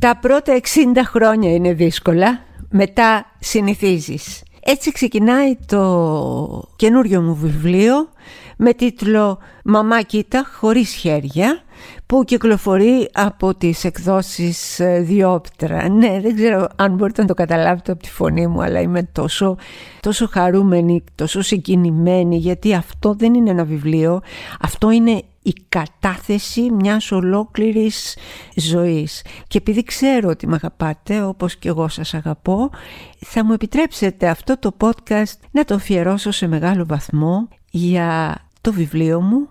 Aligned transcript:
Τα 0.00 0.16
πρώτα 0.20 0.60
60 0.60 0.66
χρόνια 1.04 1.52
είναι 1.54 1.72
δύσκολα, 1.72 2.40
μετά 2.70 3.26
συνηθίζεις. 3.38 4.42
Έτσι 4.64 4.92
ξεκινάει 4.92 5.56
το 5.66 6.68
καινούριο 6.76 7.22
μου 7.22 7.34
βιβλίο 7.34 8.08
με 8.56 8.72
τίτλο 8.72 9.38
«Μαμά 9.64 10.02
κοίτα 10.02 10.46
χωρίς 10.58 10.90
χέρια» 10.92 11.62
που 12.06 12.24
κυκλοφορεί 12.24 13.08
από 13.12 13.54
τις 13.54 13.84
εκδόσεις 13.84 14.80
ε, 14.80 15.00
Διόπτρα. 15.00 15.88
Ναι, 15.88 16.20
δεν 16.20 16.34
ξέρω 16.34 16.68
αν 16.76 16.94
μπορείτε 16.94 17.20
να 17.22 17.28
το 17.28 17.34
καταλάβετε 17.34 17.92
από 17.92 18.02
τη 18.02 18.10
φωνή 18.10 18.46
μου, 18.46 18.62
αλλά 18.62 18.80
είμαι 18.80 19.02
τόσο, 19.02 19.56
τόσο 20.00 20.28
χαρούμενη, 20.32 21.04
τόσο 21.14 21.40
συγκινημένη, 21.40 22.36
γιατί 22.36 22.74
αυτό 22.74 23.14
δεν 23.14 23.34
είναι 23.34 23.50
ένα 23.50 23.64
βιβλίο, 23.64 24.20
αυτό 24.60 24.90
είναι 24.90 25.22
η 25.42 25.52
κατάθεση 25.68 26.70
μιας 26.70 27.12
ολόκληρης 27.12 28.16
ζωής. 28.56 29.24
Και 29.46 29.58
επειδή 29.58 29.82
ξέρω 29.82 30.28
ότι 30.28 30.46
με 30.46 30.54
αγαπάτε, 30.54 31.22
όπως 31.22 31.56
και 31.56 31.68
εγώ 31.68 31.88
σας 31.88 32.14
αγαπώ, 32.14 32.70
θα 33.18 33.44
μου 33.44 33.52
επιτρέψετε 33.52 34.28
αυτό 34.28 34.58
το 34.58 34.76
podcast 34.78 35.38
να 35.50 35.64
το 35.64 35.74
αφιερώσω 35.74 36.30
σε 36.30 36.46
μεγάλο 36.46 36.86
βαθμό 36.86 37.48
για 37.70 38.38
το 38.60 38.72
βιβλίο 38.72 39.20
μου, 39.20 39.48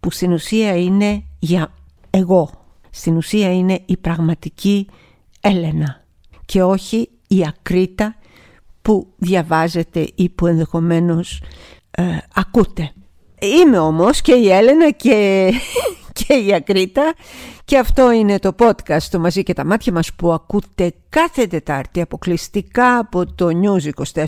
που 0.00 0.10
στην 0.10 0.32
ουσία 0.32 0.76
είναι 0.76 1.24
για 1.38 1.72
εγώ. 2.10 2.50
Στην 2.90 3.16
ουσία 3.16 3.52
είναι 3.52 3.82
η 3.86 3.96
πραγματική 3.96 4.88
Έλενα 5.40 6.04
και 6.44 6.62
όχι 6.62 7.10
η 7.28 7.44
ακρίτα 7.46 8.16
που 8.82 9.12
διαβάζετε 9.16 10.08
ή 10.14 10.28
που 10.28 10.46
ενδεχομένως 10.46 11.42
ε, 11.90 12.18
ακούτε. 12.34 12.92
Είμαι 13.44 13.78
όμως 13.78 14.20
και 14.20 14.32
η 14.32 14.50
Έλενα 14.50 14.90
και, 14.90 15.50
και 16.26 16.34
η 16.34 16.54
Ακρίτα 16.54 17.14
και 17.64 17.78
αυτό 17.78 18.10
είναι 18.10 18.38
το 18.38 18.54
podcast 18.58 19.02
το 19.10 19.18
μαζί 19.18 19.42
και 19.42 19.52
τα 19.52 19.64
μάτια 19.64 19.92
μας 19.92 20.12
που 20.12 20.32
ακούτε 20.32 20.92
κάθε 21.08 21.46
Τετάρτη 21.46 22.00
αποκλειστικά 22.00 22.98
από 22.98 23.34
το 23.34 23.46
News 23.46 24.04
24-7 24.14 24.24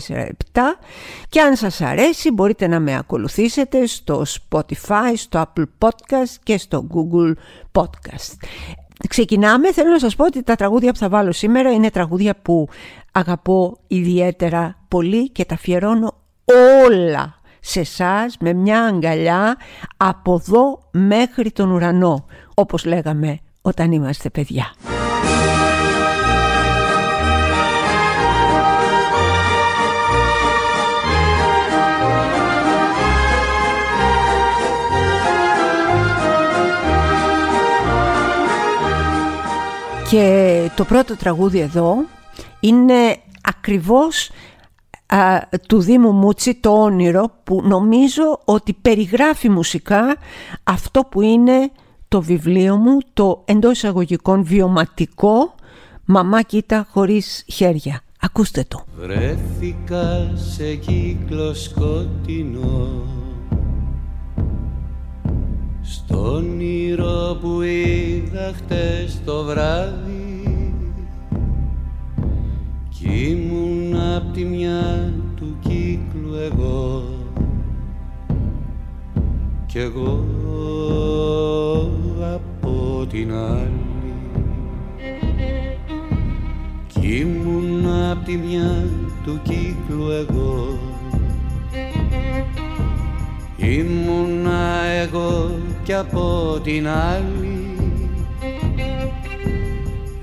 και 1.29 1.41
αν 1.41 1.55
σας 1.55 1.81
αρέσει 1.81 2.31
μπορείτε 2.31 2.67
να 2.67 2.79
με 2.79 2.97
ακολουθήσετε 2.97 3.85
στο 3.85 4.23
Spotify, 4.25 5.13
στο 5.15 5.45
Apple 5.45 5.65
Podcast 5.79 6.35
και 6.43 6.57
στο 6.57 6.87
Google 6.93 7.33
Podcast. 7.71 8.33
Ξεκινάμε, 9.09 9.73
θέλω 9.73 9.89
να 9.89 9.99
σας 9.99 10.15
πω 10.15 10.25
ότι 10.25 10.43
τα 10.43 10.55
τραγούδια 10.55 10.91
που 10.91 10.97
θα 10.97 11.09
βάλω 11.09 11.31
σήμερα 11.31 11.71
είναι 11.71 11.89
τραγούδια 11.89 12.35
που 12.41 12.67
αγαπώ 13.11 13.77
ιδιαίτερα 13.87 14.77
πολύ 14.87 15.29
και 15.29 15.45
τα 15.45 15.53
αφιερώνω 15.53 16.13
όλα 16.85 17.36
σε 17.59 17.79
εσάς 17.79 18.37
με 18.39 18.53
μια 18.53 18.83
αγκαλιά 18.83 19.57
από 19.97 20.33
εδώ 20.33 20.79
μέχρι 20.91 21.51
τον 21.51 21.71
ουρανό, 21.71 22.25
όπως 22.53 22.85
λέγαμε 22.85 23.39
όταν 23.61 23.91
είμαστε 23.91 24.29
παιδιά. 24.29 24.73
Και 40.09 40.71
το 40.75 40.83
πρώτο 40.83 41.15
τραγούδι 41.15 41.59
εδώ 41.59 41.95
είναι 42.59 43.17
ακριβώς 43.41 44.29
του 45.67 45.79
Δήμου 45.79 46.11
Μούτσι 46.11 46.55
το 46.55 46.69
όνειρο 46.69 47.31
που 47.43 47.61
νομίζω 47.63 48.39
ότι 48.45 48.73
περιγράφει 48.81 49.49
μουσικά 49.49 50.15
αυτό 50.63 51.01
που 51.01 51.21
είναι 51.21 51.71
το 52.07 52.21
βιβλίο 52.21 52.75
μου 52.75 52.97
το 53.13 53.41
εντός 53.45 53.71
εισαγωγικών 53.71 54.43
βιωματικό 54.43 55.55
«Μαμά 56.05 56.41
κοίτα 56.41 56.87
χωρίς 56.91 57.45
χέρια». 57.47 58.01
Ακούστε 58.19 58.65
το. 58.67 58.83
Βρέθηκα 58.97 60.31
σε 60.35 60.75
κύκλο 60.75 61.53
σκοτεινό 61.53 62.87
Στον 65.81 66.35
όνειρο 66.35 67.37
που 67.41 67.61
είδα 67.61 68.53
χτες 68.55 69.21
το 69.25 69.43
βράδυ 69.43 70.73
κι 72.89 73.29
ήμουν 73.29 73.86
απ' 74.17 74.33
τη 74.33 74.43
μια 74.43 75.13
του 75.35 75.55
κύκλου 75.59 76.33
εγώ. 76.51 77.03
Κι 79.65 79.77
εγώ 79.77 80.25
από 82.33 83.05
την 83.09 83.33
άλλη. 83.33 84.13
Κι 86.87 87.17
ήμουν 87.17 87.87
απ' 88.11 88.25
τη 88.25 88.37
μια 88.37 88.87
του 89.23 89.39
κύκλου 89.43 90.09
εγώ. 90.09 90.77
Ήμουνα 93.57 94.83
εγώ 94.85 95.51
κι 95.83 95.93
από 95.93 96.59
την 96.63 96.87
άλλη. 96.87 97.75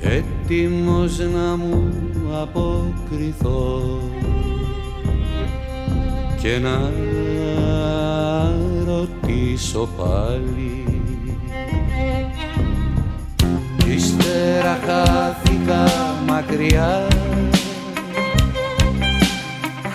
Έτοιμος 0.01 1.19
να 1.19 1.57
μου 1.57 2.04
αποκριθώ. 2.43 3.99
Και 6.43 6.59
να 6.59 6.91
ρωτήσω 8.87 9.89
πάλι. 9.97 10.85
Ύστερα 13.87 14.79
χάθηκα 14.87 15.93
μακριά. 16.27 17.07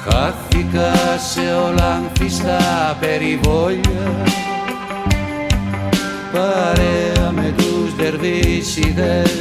Χάθηκα 0.03 1.17
σε 1.17 1.53
ολάνθιστα 1.53 2.57
περιβόλια. 3.00 4.23
Παρέα 6.31 7.31
με 7.31 7.53
τους 7.57 7.95
δερβίσιδες 7.95 9.38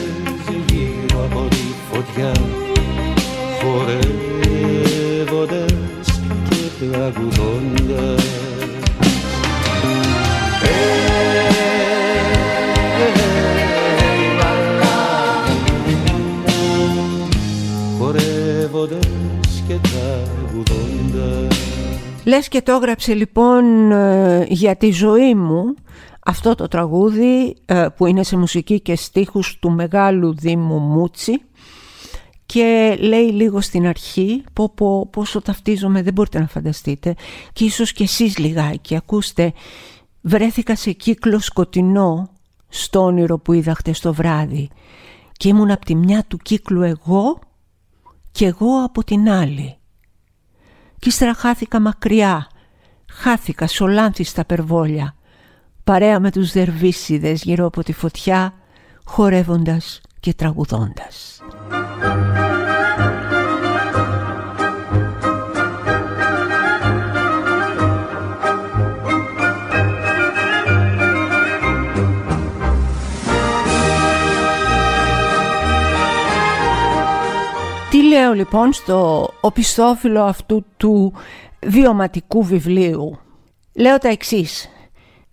γύρω 0.67 1.25
από 1.25 1.49
τη 1.49 1.65
φωτιά 1.91 2.33
χορεύοντας 3.79 5.71
και 6.49 6.57
τραγουδώντας. 6.81 8.25
Χορεύοντας 17.99 19.63
και 19.69 19.75
τραγουδώντας. 19.75 21.57
Λες 22.25 22.49
και 22.49 22.63
το 22.63 22.73
έγραψε 22.73 23.15
λοιπόν 23.15 23.93
ε, 23.93 24.47
για 24.49 24.77
τη 24.77 24.91
ζωή 24.91 25.35
μου 25.35 25.75
αυτό 26.25 26.55
το 26.55 26.69
τραγούδι 26.69 27.57
ε, 27.67 27.87
που 27.97 28.07
είναι 28.07 28.23
σε 28.23 28.37
μουσική 28.37 28.81
και 28.81 28.97
στίχους 28.97 29.59
του 29.59 29.71
μεγάλου 29.71 30.35
Δήμου 30.35 30.79
Μούτσι 30.79 31.43
και 32.55 32.97
λέει 33.01 33.31
λίγο 33.31 33.61
στην 33.61 33.87
αρχή 33.87 34.45
πω, 34.53 34.71
πω, 34.75 35.07
πόσο 35.07 35.43
ταυτίζομαι 35.43 36.03
δεν 36.03 36.13
μπορείτε 36.13 36.39
να 36.39 36.47
φανταστείτε. 36.47 37.15
Και 37.53 37.65
ίσως 37.65 37.93
και 37.93 38.03
εσείς 38.03 38.39
λιγάκι 38.39 38.97
ακούστε 38.97 39.53
βρέθηκα 40.21 40.77
σε 40.77 40.93
κύκλο 40.93 41.39
σκοτεινό 41.39 42.31
στο 42.69 43.05
όνειρο 43.05 43.39
που 43.39 43.53
είδα 43.53 43.75
χτες 43.75 44.01
το 44.01 44.15
βράδυ. 44.15 44.69
Και 45.33 45.49
ήμουν 45.49 45.71
από 45.71 45.85
τη 45.85 45.95
μια 45.95 46.25
του 46.29 46.37
κύκλου 46.37 46.83
εγώ 46.83 47.39
και 48.33 48.47
εγώ 48.47 48.83
από 48.85 49.05
την 49.05 49.31
άλλη. 49.31 49.77
Κι 50.99 51.09
ύστερα 51.09 51.35
χάθηκα 51.35 51.81
μακριά 51.81 52.49
χάθηκα 53.11 53.67
σολάνθη 53.67 54.25
στα 54.25 54.45
περβόλια 54.45 55.15
παρέα 55.85 56.21
με 56.21 56.31
τους 56.31 56.53
δερβίσιδες 56.53 57.43
γύρω 57.43 57.67
από 57.67 57.83
τη 57.83 57.93
φωτιά 57.93 58.55
χορεύοντας 59.05 60.01
και 60.21 60.35
τραγουδώντας. 60.35 61.38
Τι 78.29 78.35
λέω 78.35 78.43
λοιπόν 78.43 78.73
στο 78.73 79.29
οπισθόφυλλο 79.41 80.23
αυτού 80.23 80.65
του 80.77 81.15
βιωματικού 81.67 82.45
βιβλίου. 82.45 83.19
Λέω 83.75 83.99
τα 83.99 84.09
εξής. 84.09 84.69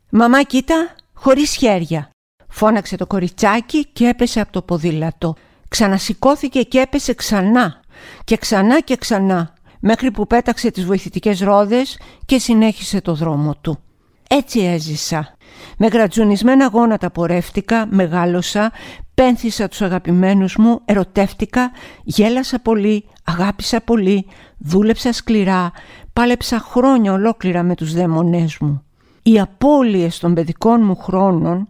«Μαμά 0.10 0.44
κοίτα, 0.44 0.96
χωρίς 1.14 1.56
χέρια». 1.56 2.10
Φώναξε 2.50 2.96
το 2.96 3.08
κοριτσάκι 3.08 3.86
και 3.86 4.08
έπεσε 4.08 4.40
από 4.40 4.52
το 4.52 4.62
ποδήλατο. 4.62 5.36
Ξανασηκώθηκε 5.68 6.62
και 6.62 6.80
έπεσε 6.80 7.14
ξανά 7.14 7.80
και 8.24 8.38
ξανά 8.38 8.80
και 8.80 8.96
ξανά 8.96 9.54
μέχρι 9.80 10.12
που 10.12 10.28
πέταξε 10.28 10.72
τις 10.72 10.86
βοηθητικές 10.86 11.40
ρόδες 11.40 12.00
και 12.26 12.40
συνέχισε 12.40 13.02
το 13.02 13.14
δρόμο 13.14 13.56
του. 13.62 13.80
Έτσι 14.30 14.60
έζησα. 14.60 15.36
Με 15.78 15.88
γρατζουνισμένα 15.88 16.68
γόνατα 16.68 17.12
πορεύτηκα, 17.12 17.88
μεγάλωσα, 17.90 18.72
πένθησα 19.14 19.68
τους 19.68 19.82
αγαπημένους 19.82 20.56
μου, 20.56 20.80
ερωτεύτηκα, 20.86 21.72
γέλασα 22.04 22.60
πολύ, 22.60 23.06
αγάπησα 23.24 23.82
πολύ, 23.82 24.26
δούλεψα 24.58 25.14
σκληρά, 25.14 25.72
πάλεψα 26.14 26.60
χρόνια 26.60 27.14
ολόκληρα 27.14 27.64
με 27.64 27.76
τους 27.76 27.94
δαίμονές 27.94 28.58
μου. 28.58 28.84
Οι 29.24 29.40
απώλειες 29.40 30.20
των 30.20 30.34
παιδικών 30.34 30.84
μου 30.84 30.96
χρόνων, 30.96 31.68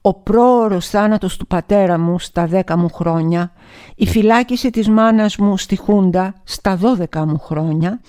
ο 0.00 0.14
πρόωρος 0.14 0.88
θάνατος 0.88 1.36
του 1.36 1.46
πατέρα 1.46 1.98
μου 1.98 2.18
στα 2.18 2.46
δέκα 2.46 2.76
μου 2.76 2.88
χρόνια, 2.88 3.52
η 3.94 4.06
φυλάκιση 4.06 4.70
της 4.70 4.88
μάνας 4.88 5.36
μου 5.36 5.56
στη 5.56 5.76
Χούντα 5.76 6.34
στα 6.44 6.76
δώδεκα 6.76 7.26
μου 7.26 7.38
χρόνια, 7.38 8.00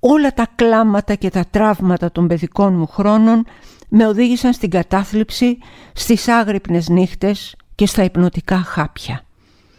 όλα 0.00 0.32
τα 0.32 0.46
κλάματα 0.54 1.14
και 1.14 1.30
τα 1.30 1.44
τραύματα 1.50 2.12
των 2.12 2.26
παιδικών 2.26 2.74
μου 2.74 2.86
χρόνων 2.86 3.44
με 3.88 4.06
οδήγησαν 4.06 4.52
στην 4.52 4.70
κατάθλιψη, 4.70 5.58
στις 5.92 6.28
άγρυπνες 6.28 6.88
νύχτες 6.88 7.56
και 7.74 7.86
στα 7.86 8.04
υπνοτικά 8.04 8.56
χάπια. 8.56 9.22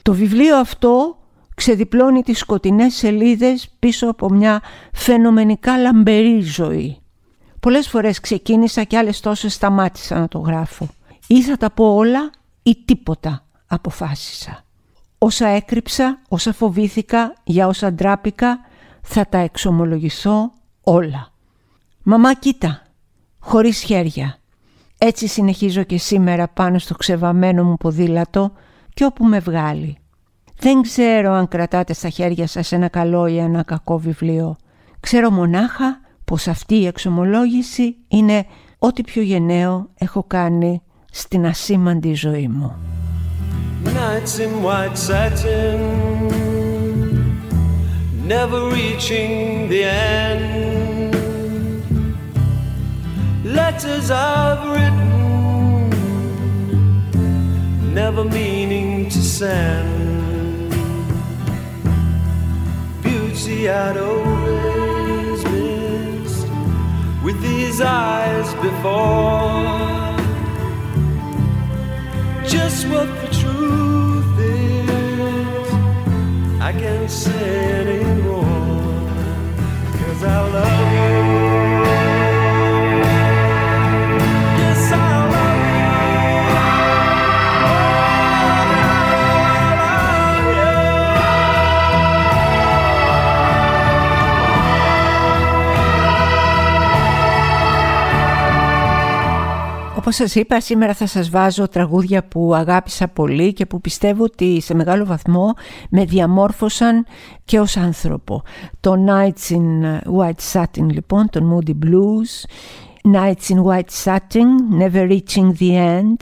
Το 0.01 0.13
βιβλίο 0.13 0.57
αυτό 0.57 1.17
ξεδιπλώνει 1.55 2.21
τις 2.21 2.39
σκοτεινές 2.39 2.93
σελίδες 2.93 3.69
πίσω 3.79 4.09
από 4.09 4.29
μια 4.29 4.61
φαινομενικά 4.93 5.77
λαμπερή 5.77 6.41
ζωή. 6.41 6.97
Πολλές 7.59 7.87
φορές 7.87 8.19
ξεκίνησα 8.19 8.83
και 8.83 8.97
άλλες 8.97 9.19
τόσες 9.19 9.53
σταμάτησα 9.53 10.19
να 10.19 10.27
το 10.27 10.39
γράφω. 10.39 10.87
Ή 11.27 11.41
θα 11.41 11.57
τα 11.57 11.71
πω 11.71 11.95
όλα 11.95 12.29
ή 12.63 12.77
τίποτα 12.85 13.45
αποφάσισα. 13.67 14.63
Όσα 15.17 15.47
έκρυψα, 15.47 16.21
όσα 16.29 16.53
φοβήθηκα, 16.53 17.33
για 17.43 17.67
όσα 17.67 17.93
ντράπηκα, 17.93 18.59
θα 19.11 19.25
τα 19.29 19.37
εξομολογηθώ 19.37 20.51
όλα. 20.83 21.27
Μαμά 22.03 22.33
κοίτα, 22.33 22.81
χωρίς 23.39 23.81
χέρια. 23.81 24.37
Έτσι 24.97 25.27
συνεχίζω 25.27 25.83
και 25.83 25.97
σήμερα 25.97 26.47
πάνω 26.47 26.79
στο 26.79 26.95
ξεβαμένο 26.95 27.63
μου 27.63 27.75
ποδήλατο 27.77 28.51
και 28.93 29.05
όπου 29.05 29.25
με 29.25 29.39
βγάλει. 29.39 29.97
Δεν 30.59 30.81
ξέρω 30.81 31.31
αν 31.31 31.47
κρατάτε 31.47 31.93
στα 31.93 32.09
χέρια 32.09 32.47
σας 32.47 32.71
ένα 32.71 32.87
καλό 32.87 33.27
ή 33.27 33.37
ένα 33.37 33.63
κακό 33.63 33.97
βιβλίο. 33.97 34.55
Ξέρω 34.99 35.29
μονάχα 35.29 35.99
πως 36.25 36.47
αυτή 36.47 36.75
η 36.75 36.85
εξομολόγηση 36.85 37.95
είναι 38.07 38.45
ό,τι 38.77 39.01
πιο 39.01 39.21
γενναίο 39.21 39.89
έχω 39.97 40.23
κάνει 40.23 40.81
στην 41.11 41.45
ασήμαντη 41.45 42.13
ζωή 42.13 42.47
μου. 42.47 42.75
Nights 43.83 44.39
in 44.39 44.53
white 44.65 44.97
satin 45.07 46.48
Never 48.29 48.69
reaching 48.69 49.67
the 49.69 49.83
end 49.85 51.15
Letters 53.43 54.11
I've 54.11 54.63
written 54.69 55.89
Never 57.91 58.23
meaning 58.23 59.09
to 59.09 59.19
send 59.19 60.69
Beauty 63.01 63.67
I'd 63.67 63.97
always 63.97 65.43
missed 65.45 66.47
With 67.23 67.41
these 67.41 67.81
eyes 67.81 68.53
before 68.65 69.89
just 72.45 72.87
what 72.87 73.07
the 73.21 73.27
truth 73.41 74.39
is. 74.39 75.73
I 76.59 76.71
can't 76.73 77.09
say 77.09 77.79
anymore, 77.81 78.08
I 80.21 80.49
love 80.51 81.43
you. 81.43 81.48
Όπως 100.09 100.21
σας 100.21 100.35
είπα 100.35 100.59
σήμερα 100.59 100.93
θα 100.93 101.07
σας 101.07 101.29
βάζω 101.29 101.67
τραγούδια 101.67 102.23
που 102.23 102.55
αγάπησα 102.55 103.07
πολύ 103.07 103.53
και 103.53 103.65
που 103.65 103.81
πιστεύω 103.81 104.23
ότι 104.23 104.61
σε 104.61 104.73
μεγάλο 104.73 105.05
βαθμό 105.05 105.53
με 105.89 106.05
διαμόρφωσαν 106.05 107.05
και 107.45 107.59
ως 107.59 107.77
άνθρωπο. 107.77 108.43
Το 108.79 108.93
Nights 109.07 109.53
in 109.55 109.97
White 110.17 110.53
Satin 110.53 110.85
λοιπόν, 110.91 111.29
το 111.29 111.39
Moody 111.51 111.73
Blues, 111.85 112.49
Nights 113.13 113.53
in 113.53 113.63
White 113.63 114.03
Satin, 114.03 114.47
Never 114.79 115.09
Reaching 115.09 115.51
the 115.59 115.99
End, 115.99 116.15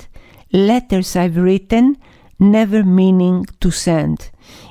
Letters 0.51 1.13
I've 1.13 1.37
Written, 1.37 1.95
Never 2.37 2.83
Meaning 2.97 3.41
to 3.65 3.69
Send. 3.85 4.13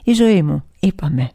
Η 0.04 0.12
ζωή 0.12 0.42
μου, 0.42 0.64
είπαμε. 0.80 1.30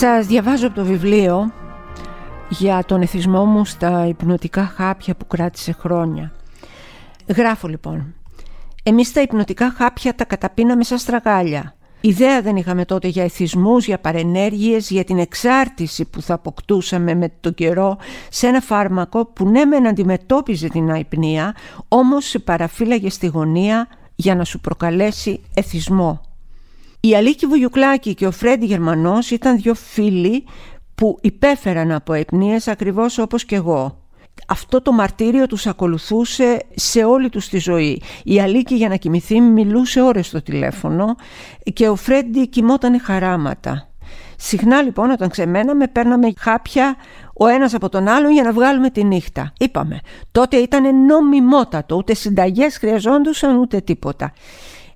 Σας 0.00 0.26
διαβάζω 0.26 0.66
από 0.66 0.74
το 0.74 0.84
βιβλίο 0.84 1.52
για 2.48 2.84
τον 2.86 3.02
εθισμό 3.02 3.44
μου 3.44 3.64
στα 3.64 4.06
υπνοτικά 4.06 4.72
χάπια 4.76 5.14
που 5.14 5.26
κράτησε 5.26 5.72
χρόνια. 5.72 6.32
Γράφω 7.36 7.68
λοιπόν. 7.68 8.14
Εμείς 8.82 9.12
τα 9.12 9.20
υπνοτικά 9.20 9.70
χάπια 9.70 10.14
τα 10.14 10.24
καταπίναμε 10.24 10.84
σαν 10.84 10.98
στραγάλια. 10.98 11.74
Ιδέα 12.00 12.42
δεν 12.42 12.56
είχαμε 12.56 12.84
τότε 12.84 13.08
για 13.08 13.24
εθισμούς, 13.24 13.86
για 13.86 13.98
παρενέργειες, 13.98 14.90
για 14.90 15.04
την 15.04 15.18
εξάρτηση 15.18 16.04
που 16.04 16.22
θα 16.22 16.34
αποκτούσαμε 16.34 17.14
με 17.14 17.32
τον 17.40 17.54
καιρό 17.54 17.96
σε 18.28 18.46
ένα 18.46 18.60
φάρμακο 18.60 19.26
που 19.26 19.48
ναι 19.48 19.64
μεν 19.64 19.86
αντιμετώπιζε 19.86 20.68
την 20.68 20.90
αϊπνία, 20.90 21.54
όμως 21.88 22.24
σε 22.24 22.38
παραφύλαγε 22.38 23.10
στη 23.10 23.26
γωνία 23.26 23.88
για 24.14 24.34
να 24.34 24.44
σου 24.44 24.60
προκαλέσει 24.60 25.40
εθισμό. 25.54 26.29
Η 27.00 27.14
Αλίκη 27.14 27.46
Βουγιουκλάκη 27.46 28.14
και 28.14 28.26
ο 28.26 28.30
Φρέντι 28.30 28.66
Γερμανός 28.66 29.30
ήταν 29.30 29.56
δύο 29.56 29.74
φίλοι 29.74 30.44
που 30.94 31.18
υπέφεραν 31.20 31.92
από 31.92 32.12
αιπνίες 32.12 32.68
ακριβώς 32.68 33.18
όπως 33.18 33.44
και 33.44 33.54
εγώ. 33.54 33.98
Αυτό 34.46 34.82
το 34.82 34.92
μαρτύριο 34.92 35.46
τους 35.46 35.66
ακολουθούσε 35.66 36.66
σε 36.74 37.04
όλη 37.04 37.28
τους 37.28 37.48
τη 37.48 37.58
ζωή. 37.58 38.02
Η 38.24 38.40
Αλίκη 38.40 38.74
για 38.74 38.88
να 38.88 38.96
κοιμηθεί 38.96 39.40
μιλούσε 39.40 40.00
ώρες 40.00 40.26
στο 40.26 40.42
τηλέφωνο 40.42 41.16
και 41.72 41.88
ο 41.88 41.96
Φρέντι 41.96 42.48
κοιμόταν 42.48 43.00
χαράματα. 43.00 43.88
Συχνά 44.36 44.82
λοιπόν 44.82 45.10
όταν 45.10 45.28
ξεμέναμε 45.28 45.86
παίρναμε 45.86 46.32
χάπια 46.38 46.96
ο 47.34 47.46
ένας 47.46 47.74
από 47.74 47.88
τον 47.88 48.08
άλλον 48.08 48.32
για 48.32 48.42
να 48.42 48.52
βγάλουμε 48.52 48.90
τη 48.90 49.04
νύχτα. 49.04 49.52
Είπαμε, 49.58 50.00
τότε 50.32 50.56
ήταν 50.56 51.04
νομιμότατο, 51.04 51.96
ούτε 51.96 52.14
συνταγές 52.14 52.76
χρειαζόντουσαν 52.76 53.56
ούτε 53.56 53.80
τίποτα. 53.80 54.32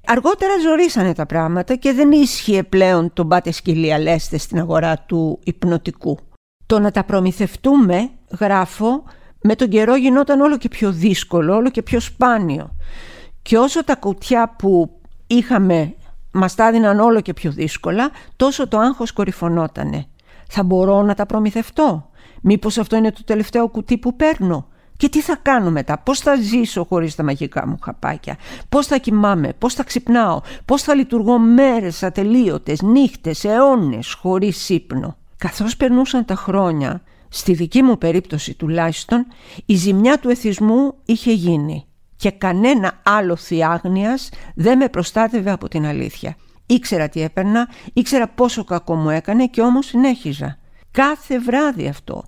Αργότερα 0.07 0.53
ζορίσανε 0.63 1.15
τα 1.15 1.27
πράγματα 1.27 1.75
και 1.75 1.93
δεν 1.93 2.13
ίσχυε 2.13 2.63
πλέον 2.63 3.13
το 3.13 3.25
μπάτε 3.25 3.51
σκυλία 3.51 3.99
λέστε 3.99 4.39
στην 4.39 4.59
αγορά 4.59 4.99
του 4.99 5.39
υπνοτικού. 5.45 6.19
Το 6.67 6.79
να 6.79 6.91
τα 6.91 7.05
προμηθευτούμε, 7.05 8.11
γράφω, 8.39 9.05
με 9.43 9.55
τον 9.55 9.69
καιρό 9.69 9.97
γινόταν 9.97 10.41
όλο 10.41 10.57
και 10.59 10.69
πιο 10.69 10.93
δύσκολο, 10.93 11.55
όλο 11.55 11.71
και 11.71 11.83
πιο 11.83 12.01
σπάνιο. 12.01 12.77
Και 13.43 13.59
όσο 13.59 13.85
τα 13.85 13.97
κουτιά 13.97 14.55
που 14.59 15.01
είχαμε 15.27 15.95
μας 16.31 16.55
τα 16.55 16.67
έδιναν 16.69 17.01
όλο 17.01 17.21
και 17.21 17.33
πιο 17.33 17.51
δύσκολα, 17.51 18.11
τόσο 18.37 18.69
το 18.69 18.79
άγχος 18.79 19.13
κορυφωνότανε. 19.13 20.07
Θα 20.49 20.63
μπορώ 20.63 21.03
να 21.03 21.15
τα 21.15 21.27
προμηθευτώ; 21.27 22.11
Μήπως 22.43 22.79
αυτό 22.79 22.97
είναι 22.97 23.13
το 23.13 23.25
τελευταίο 23.25 23.69
κουτί 23.69 23.99
που 23.99 24.17
παίρνω; 24.17 24.69
Και 25.05 25.11
τι 25.11 25.21
θα 25.21 25.37
κάνω 25.43 25.71
μετά, 25.71 25.99
πώς 25.99 26.21
θα 26.21 26.35
ζήσω 26.35 26.85
χωρίς 26.85 27.15
τα 27.15 27.23
μαγικά 27.23 27.67
μου 27.67 27.79
χαπάκια, 27.83 28.37
πώς 28.69 28.87
θα 28.87 28.99
κοιμάμαι, 28.99 29.53
πώς 29.59 29.75
θα 29.75 29.83
ξυπνάω, 29.85 30.41
πώς 30.65 30.83
θα 30.83 30.95
λειτουργώ 30.95 31.39
μέρες 31.39 32.03
ατελείωτες, 32.03 32.83
νύχτες, 32.83 33.45
αιώνες 33.45 34.13
χωρίς 34.13 34.69
ύπνο; 34.69 35.17
Καθώς 35.37 35.77
περνούσαν 35.77 36.25
τα 36.25 36.35
χρόνια, 36.35 37.03
στη 37.29 37.53
δική 37.53 37.83
μου 37.83 37.99
περίπτωση 37.99 38.55
τουλάχιστον, 38.55 39.27
η 39.67 39.75
ζημιά 39.75 40.19
του 40.19 40.29
εθισμού 40.29 40.95
είχε 41.05 41.33
γίνει 41.33 41.87
και 42.17 42.31
κανένα 42.31 43.01
άλλο 43.03 43.37
θιάγνιας 43.37 44.29
δεν 44.55 44.79
με 44.79 44.89
προστάτευε 44.89 45.51
από 45.51 45.69
την 45.69 45.87
αλήθεια. 45.87 46.37
Ήξερα 46.67 47.09
τι 47.09 47.21
έπαιρνα, 47.21 47.69
ήξερα 47.93 48.29
πόσο 48.29 48.65
κακό 48.65 48.95
μου 48.95 49.11
έκανε 49.11 49.47
και 49.47 49.61
όμως 49.61 49.87
συνέχιζα. 49.87 50.59
Κάθε 50.91 51.39
βράδυ 51.39 51.89
αυτό. 51.89 52.25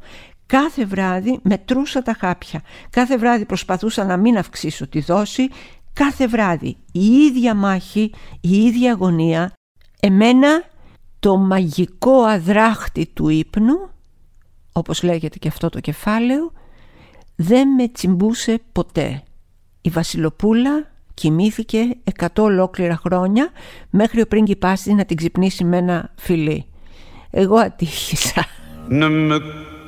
Κάθε 0.46 0.84
βράδυ 0.84 1.38
μετρούσα 1.42 2.02
τα 2.02 2.16
χάπια. 2.18 2.62
Κάθε 2.90 3.18
βράδυ 3.18 3.44
προσπαθούσα 3.44 4.04
να 4.04 4.16
μην 4.16 4.38
αυξήσω 4.38 4.88
τη 4.88 5.00
δόση. 5.00 5.48
Κάθε 5.92 6.26
βράδυ 6.26 6.76
η 6.92 7.06
ίδια 7.06 7.54
μάχη, 7.54 8.12
η 8.40 8.56
ίδια 8.56 8.92
αγωνία. 8.92 9.52
Εμένα 10.00 10.62
το 11.20 11.36
μαγικό 11.36 12.22
αδράχτη 12.22 13.06
του 13.06 13.28
ύπνου 13.28 13.94
όπως 14.76 15.02
λέγεται 15.02 15.38
και 15.38 15.48
αυτό 15.48 15.68
το 15.68 15.80
κεφάλαιο, 15.80 16.52
δεν 17.36 17.68
με 17.68 17.88
τσιμπούσε 17.88 18.60
ποτέ. 18.72 19.22
Η 19.80 19.90
Βασιλοπούλα 19.90 20.90
κοιμήθηκε 21.14 21.78
εκατό 22.04 22.42
ολόκληρα 22.42 22.96
χρόνια 22.96 23.50
μέχρι 23.90 24.20
ο 24.20 24.26
πρίγκιπάς 24.26 24.86
να 24.86 25.04
την 25.04 25.16
ξυπνήσει 25.16 25.64
με 25.64 25.76
ένα 25.76 26.12
φιλί. 26.16 26.66
Εγώ 27.30 27.56
ατύχησα. 27.56 28.44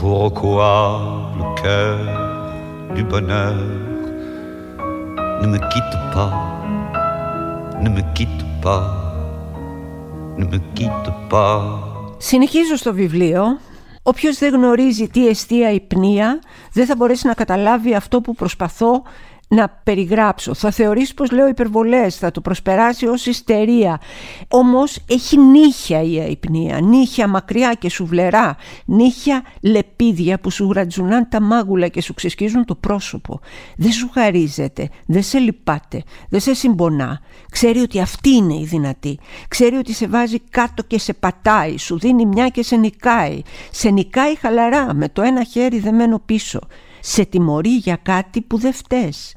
pourquoi 0.00 0.74
le 1.38 1.44
cœur 1.62 1.98
du 2.94 3.02
bonheur 3.04 3.56
ne 5.42 5.46
me 5.46 5.58
quitte 5.70 5.96
pas, 6.14 6.34
ne 7.82 7.88
me 7.88 8.02
quitte 8.14 8.44
pas, 8.62 8.86
ne 10.38 10.44
me 10.44 10.58
quitte 10.76 11.10
pas. 11.28 11.62
Συνεχίζω 12.18 12.76
στο 12.76 12.92
βιβλίο. 12.92 13.58
Όποιος 14.02 14.38
δεν 14.38 14.54
γνωρίζει 14.54 15.08
τι 15.08 15.28
εστία 15.28 15.72
η 15.72 15.80
πνία 15.80 16.40
δεν 16.72 16.86
θα 16.86 16.96
μπορέσει 16.96 17.26
να 17.26 17.34
καταλάβει 17.34 17.94
αυτό 17.94 18.20
που 18.20 18.34
προσπαθώ 18.34 19.02
να 19.48 19.68
περιγράψω. 19.68 20.54
Θα 20.54 20.70
θεωρήσει 20.70 21.14
πως 21.14 21.30
λέω 21.30 21.48
υπερβολές, 21.48 22.16
θα 22.16 22.30
το 22.30 22.40
προσπεράσει 22.40 23.06
ως 23.06 23.26
ιστερία. 23.26 24.00
Όμως 24.48 24.98
έχει 25.08 25.38
νύχια 25.38 26.02
η 26.02 26.18
αϊπνία, 26.18 26.80
νύχια 26.80 27.28
μακριά 27.28 27.74
και 27.74 27.90
σουβλερά, 27.90 28.56
νύχια 28.84 29.42
λεπίδια 29.62 30.40
που 30.40 30.50
σου 30.50 30.70
γρατζουνάν 30.70 31.28
τα 31.28 31.40
μάγουλα 31.40 31.88
και 31.88 32.02
σου 32.02 32.14
ξεσκίζουν 32.14 32.64
το 32.64 32.74
πρόσωπο. 32.74 33.40
Δεν 33.76 33.92
σου 33.92 34.10
χαρίζεται, 34.12 34.88
δεν 35.06 35.22
σε 35.22 35.38
λυπάται, 35.38 36.02
δεν 36.28 36.40
σε 36.40 36.54
συμπονά. 36.54 37.20
Ξέρει 37.50 37.78
ότι 37.78 38.00
αυτή 38.00 38.30
είναι 38.30 38.54
η 38.54 38.64
δυνατή. 38.64 39.18
Ξέρει 39.48 39.76
ότι 39.76 39.92
σε 39.92 40.06
βάζει 40.06 40.38
κάτω 40.50 40.82
και 40.82 40.98
σε 40.98 41.12
πατάει, 41.12 41.78
σου 41.78 41.98
δίνει 41.98 42.26
μια 42.26 42.48
και 42.48 42.62
σε 42.62 42.76
νικάει. 42.76 43.42
Σε 43.70 43.90
νικάει 43.90 44.36
χαλαρά 44.36 44.94
με 44.94 45.08
το 45.08 45.22
ένα 45.22 45.44
χέρι 45.44 45.78
δεμένο 45.78 46.18
πίσω 46.26 46.60
σε 47.00 47.24
τιμωρεί 47.24 47.76
για 47.76 47.98
κάτι 48.02 48.40
που 48.40 48.58
δεν 48.58 48.72
φταίς 48.72 49.34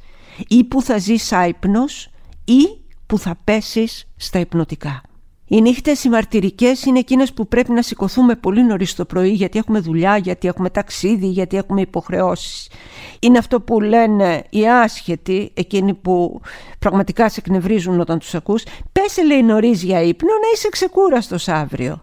ή 0.48 0.64
που 0.64 0.82
θα 0.82 0.98
ζεις 0.98 1.32
άϊπνος 1.32 2.10
ή 2.46 2.82
που 3.06 3.18
θα 3.18 3.38
πέσεις 3.44 4.08
στα 4.16 4.40
υπνοτικά. 4.40 5.02
Οι 5.54 5.62
νύχτες 5.62 6.04
οι 6.04 6.10
μαρτυρικές 6.10 6.84
είναι 6.86 7.00
εκείνες 7.00 7.34
που 7.34 7.48
πρέπει 7.48 7.72
να 7.72 7.82
σηκωθούμε 7.82 8.36
πολύ 8.36 8.64
νωρίς 8.64 8.96
το 8.96 9.06
πρωί 9.06 9.30
γιατί 9.30 9.58
έχουμε 9.58 9.80
δουλειά, 9.80 10.18
γιατί 10.18 10.48
έχουμε 10.48 10.70
ταξίδι, 10.70 11.28
γιατί 11.28 11.58
έχουμε 11.58 11.82
υποχρεώσεις. 11.82 12.70
Είναι 13.20 13.38
αυτό 13.38 13.62
που 13.62 13.82
λένε 13.82 14.44
οι 14.50 14.70
άσχετοι, 14.70 15.52
εκείνοι 15.54 15.94
που 15.94 16.42
πραγματικά 16.80 17.30
σε 17.30 17.40
εκνευρίζουν 17.40 18.00
όταν 18.00 18.20
τους 18.20 18.36
ακούς. 18.36 18.64
Πέσε 18.92 19.24
λέει 19.24 19.44
νωρίς 19.44 19.84
για 19.84 20.02
ύπνο 20.02 20.30
να 20.30 20.48
είσαι 20.54 20.70
ξεκούραστος 20.70 21.48
αύριο. 21.48 22.02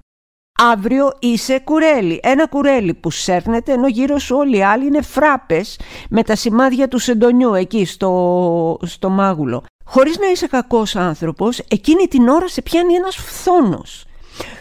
Αύριο 0.61 1.13
είσαι 1.19 1.61
κουρέλι. 1.65 2.21
Ένα 2.23 2.47
κουρέλι 2.47 2.95
που 2.95 3.11
σέρνεται 3.11 3.73
ενώ 3.73 3.89
γύρω 3.89 4.19
σου 4.19 4.37
όλοι 4.37 4.57
οι 4.57 4.63
άλλοι 4.63 4.87
είναι 4.87 5.03
φράπες 5.03 5.79
με 6.11 6.23
τα 6.23 6.37
σημάδια 6.37 6.89
του 6.89 6.99
σεντονιού 6.99 7.55
εκεί 7.55 7.85
στο, 7.85 8.79
στο 8.83 9.09
μάγουλο. 9.09 9.65
Χωρίς 9.85 10.19
να 10.19 10.27
είσαι 10.27 10.47
κακός 10.47 10.97
άνθρωπος, 10.97 11.59
εκείνη 11.59 12.07
την 12.07 12.29
ώρα 12.29 12.49
σε 12.49 12.63
πιάνει 12.63 12.95
ένας 12.95 13.17
φθόνος. 13.17 14.05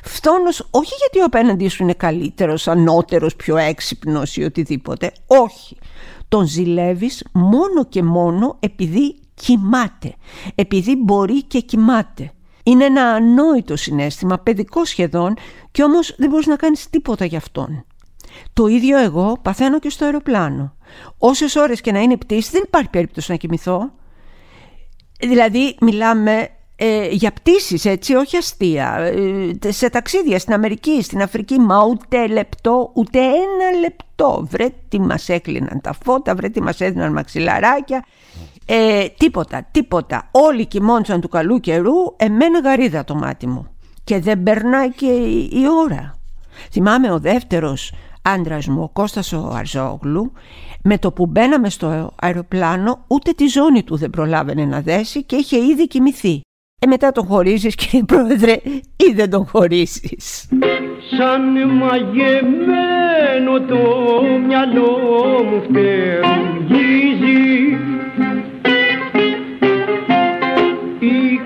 Φθόνος 0.03 0.67
όχι 0.71 0.93
γιατί 0.97 1.19
ο 1.19 1.23
απέναντί 1.23 1.67
σου 1.67 1.83
είναι 1.83 1.93
καλύτερος, 1.93 2.67
ανώτερος, 2.67 3.35
πιο 3.35 3.57
έξυπνος 3.57 4.37
ή 4.37 4.43
οτιδήποτε. 4.43 5.11
Όχι. 5.27 5.77
Τον 6.27 6.45
ζηλεύεις 6.45 7.25
μόνο 7.33 7.85
και 7.85 8.03
μόνο 8.03 8.57
επειδή 8.59 9.19
κοιμάται. 9.33 10.13
Επειδή 10.55 10.95
μπορεί 10.95 11.43
και 11.43 11.59
κοιμάται. 11.59 12.31
Είναι 12.67 12.85
ένα 12.85 13.03
ανόητο 13.03 13.75
συνέστημα, 13.75 14.37
παιδικό 14.37 14.85
σχεδόν, 14.85 15.33
και 15.71 15.83
όμως 15.83 16.15
δεν 16.17 16.29
μπορείς 16.29 16.45
να 16.45 16.55
κάνεις 16.55 16.89
τίποτα 16.89 17.25
γι' 17.25 17.35
αυτόν. 17.35 17.85
Το 18.53 18.67
ίδιο 18.67 18.97
εγώ 18.97 19.37
παθαίνω 19.41 19.79
και 19.79 19.89
στο 19.89 20.05
αεροπλάνο. 20.05 20.75
Όσες 21.17 21.55
ώρες 21.55 21.81
και 21.81 21.91
να 21.91 21.99
είναι 21.99 22.17
πτήση 22.17 22.49
δεν 22.51 22.61
υπάρχει 22.65 22.89
περίπτωση 22.89 23.31
να 23.31 23.37
κοιμηθώ. 23.37 23.91
Δηλαδή 25.19 25.77
μιλάμε 25.81 26.49
ε, 26.79 27.07
για 27.11 27.31
πτήσεις 27.31 27.85
έτσι, 27.85 28.13
όχι 28.13 28.37
αστεία. 28.37 28.95
Ε, 29.63 29.71
σε 29.71 29.89
ταξίδια 29.89 30.39
στην 30.39 30.53
Αμερική, 30.53 31.01
στην 31.01 31.21
Αφρική, 31.21 31.59
μα 31.59 31.83
ούτε 31.85 32.27
λεπτό, 32.27 32.91
ούτε 32.93 33.19
ένα 33.19 33.79
λεπτό. 33.79 34.47
Βρε 34.49 34.67
τι 34.89 34.99
μας 34.99 35.29
έκλειναν 35.29 35.81
τα 35.81 35.95
φώτα, 36.03 36.35
βρε 36.35 36.49
τι 36.49 36.61
μας 36.61 36.81
έδιναν 36.81 37.11
μαξιλαράκια. 37.11 38.05
Ε, 38.65 39.07
τίποτα, 39.17 39.67
τίποτα. 39.71 40.29
Όλοι 40.31 40.65
κοιμόντουσαν 40.65 41.21
του 41.21 41.29
καλού 41.29 41.59
καιρού, 41.59 41.93
εμένα 42.17 42.59
γαρίδα 42.59 43.03
το 43.03 43.15
μάτι 43.15 43.47
μου. 43.47 43.67
Και 44.03 44.19
δεν 44.19 44.43
περνάει 44.43 44.91
και 44.91 45.05
η 45.51 45.63
ώρα. 45.85 46.15
Θυμάμαι 46.71 47.11
ο 47.11 47.19
δεύτερος 47.19 47.93
άντρας 48.21 48.67
μου, 48.67 48.81
ο 48.81 48.89
Κώστας 48.93 49.33
ο 49.33 49.51
Αρζόγλου, 49.53 50.31
με 50.83 50.97
το 50.97 51.11
που 51.11 51.25
μπαίναμε 51.25 51.69
στο 51.69 52.11
αεροπλάνο 52.15 53.03
ούτε 53.07 53.31
τη 53.31 53.47
ζώνη 53.47 53.83
του 53.83 53.97
δεν 53.97 54.09
προλάβαινε 54.09 54.65
να 54.65 54.81
δέσει 54.81 55.23
και 55.23 55.35
είχε 55.35 55.57
ήδη 55.57 55.87
κοιμηθεί. 55.87 56.41
Ε, 56.79 56.87
μετά 56.87 57.11
τον 57.11 57.25
χωρίζεις 57.25 57.75
κύριε 57.75 58.03
Πρόεδρε 58.03 58.51
ή 58.95 59.13
δεν 59.15 59.29
τον 59.29 59.45
χωρίζεις; 59.45 60.49
Σαν 61.17 61.71
μαγεμένο 61.71 63.61
το 63.67 63.77
μυαλό 64.47 64.99
μου 65.49 65.61
φτερουγίζει 65.69 67.17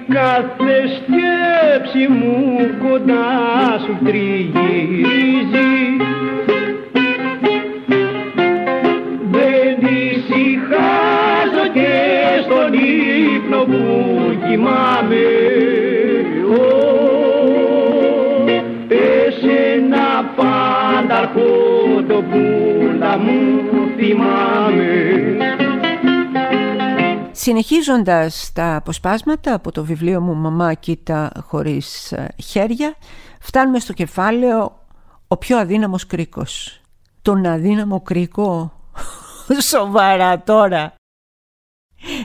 κάθε 0.08 0.88
σκέψη 0.96 2.08
μου 2.08 2.58
κοντά 2.90 3.80
σου 3.86 3.98
τριγυρίζει 4.06 5.72
ησυχάζω 10.72 11.68
και 11.74 11.92
στον 12.44 12.74
ύπνο 12.74 13.64
που 13.64 14.48
κοιμάμαι 14.48 15.16
Εσένα 18.88 20.34
πάντα 20.36 21.18
αρχόντο 21.18 22.22
που 22.22 22.38
μου 23.20 23.90
θυμάμαι 23.98 24.92
Συνεχίζοντας 27.32 28.52
τα 28.54 28.76
αποσπάσματα 28.76 29.54
από 29.54 29.72
το 29.72 29.84
βιβλίο 29.84 30.22
μου 30.22 30.36
«Μαμά 30.36 30.74
κοίτα 30.74 31.32
χωρίς 31.48 32.12
ε, 32.12 32.28
χέρια» 32.38 32.96
φτάνουμε 33.40 33.80
στο 33.80 33.94
κεφάλαιο 33.94 34.80
«Ο 35.28 35.38
πιο 35.38 35.58
αδύναμος 35.58 36.06
κρίκος». 36.06 36.82
Τον 37.22 37.46
αδύναμο 37.46 38.02
κρίκο, 38.02 38.72
σοβαρά 39.72 40.44
τώρα. 40.44 40.94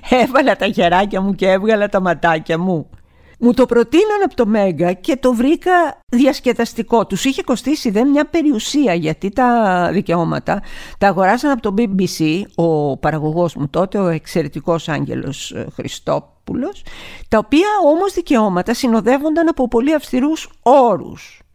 Έβαλα 0.08 0.56
τα 0.56 0.66
χεράκια 0.68 1.20
μου 1.20 1.34
και 1.34 1.50
έβγαλα 1.50 1.88
τα 1.88 2.00
ματάκια 2.00 2.58
μου. 2.58 2.90
Μου 3.38 3.52
το 3.52 3.66
προτείναν 3.66 4.22
από 4.24 4.34
το 4.34 4.46
Μέγκα 4.46 4.92
και 4.92 5.16
το 5.16 5.34
βρήκα 5.34 6.00
διασκεδαστικό. 6.08 7.06
Τους 7.06 7.24
είχε 7.24 7.42
κοστίσει 7.42 7.90
δεν 7.90 8.08
μια 8.08 8.26
περιουσία 8.26 8.94
γιατί 8.94 9.30
τα 9.30 9.88
δικαιώματα 9.92 10.62
τα 10.98 11.08
αγοράσαν 11.08 11.50
από 11.50 11.62
το 11.62 11.74
BBC 11.78 12.42
ο 12.54 12.96
παραγωγός 12.96 13.54
μου 13.54 13.68
τότε, 13.68 13.98
ο 13.98 14.06
εξαιρετικός 14.06 14.88
Άγγελος 14.88 15.50
ε, 15.52 15.66
Χριστόπουλος 15.74 16.84
τα 17.28 17.38
οποία 17.38 17.68
όμως 17.84 18.12
δικαιώματα 18.12 18.74
συνοδεύονταν 18.74 19.48
από 19.48 19.68
πολύ 19.68 19.94
αυστηρούς 19.94 20.50
όρους. 20.62 21.45